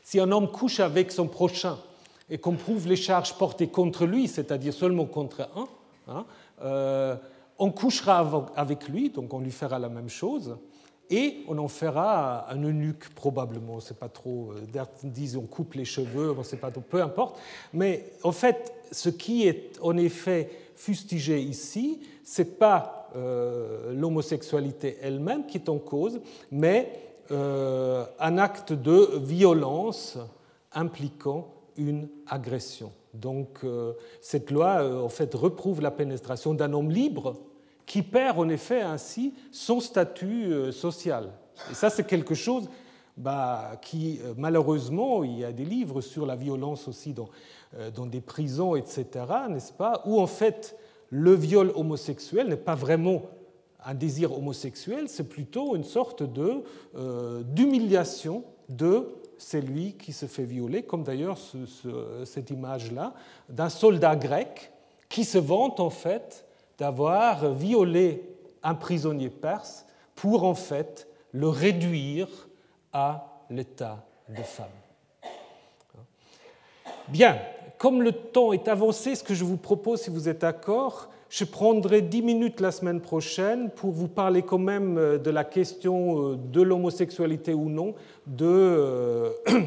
[0.03, 1.79] si un homme couche avec son prochain
[2.31, 5.69] et qu'on prouve les charges portées contre lui, c'est-à-dire seulement contre un,
[6.09, 7.19] hein,
[7.59, 10.57] on couchera avec lui, donc on lui fera la même chose
[11.11, 13.81] et on en fera un eunuque probablement.
[13.81, 14.53] C'est pas trop.
[14.53, 17.39] Euh, disent on coupe les cheveux, on sait pas peu importe.
[17.75, 25.47] Mais en fait, ce qui est en effet fustigé ici, c'est pas euh, l'homosexualité elle-même
[25.47, 26.21] qui est en cause,
[26.53, 26.93] mais
[27.33, 30.17] euh, un acte de violence
[30.73, 31.49] impliquant
[31.81, 32.93] une agression.
[33.15, 33.65] Donc
[34.21, 37.37] cette loi en fait reprouve la pénétration d'un homme libre
[37.91, 41.33] qui perd en effet ainsi son statut euh, social.
[41.73, 42.69] Et ça, c'est quelque chose
[43.17, 47.29] bah, qui, euh, malheureusement, il y a des livres sur la violence aussi dans,
[47.77, 49.07] euh, dans des prisons, etc.,
[49.49, 50.77] n'est-ce pas, où en fait
[51.09, 53.23] le viol homosexuel n'est pas vraiment
[53.85, 56.63] un désir homosexuel, c'est plutôt une sorte de,
[57.43, 59.09] d'humiliation de
[59.41, 61.39] celui qui se fait violer, comme d'ailleurs
[62.25, 63.15] cette image-là,
[63.49, 64.71] d'un soldat grec
[65.09, 66.45] qui se vante en fait
[66.79, 68.23] d'avoir violé
[68.63, 72.29] un prisonnier perse pour en fait le réduire
[72.93, 74.67] à l'état de femme.
[77.09, 77.39] Bien,
[77.79, 81.45] comme le temps est avancé, ce que je vous propose, si vous êtes d'accord, je
[81.45, 86.61] prendrai dix minutes la semaine prochaine pour vous parler quand même de la question de
[86.61, 87.95] l'homosexualité ou non
[88.27, 89.31] de euh,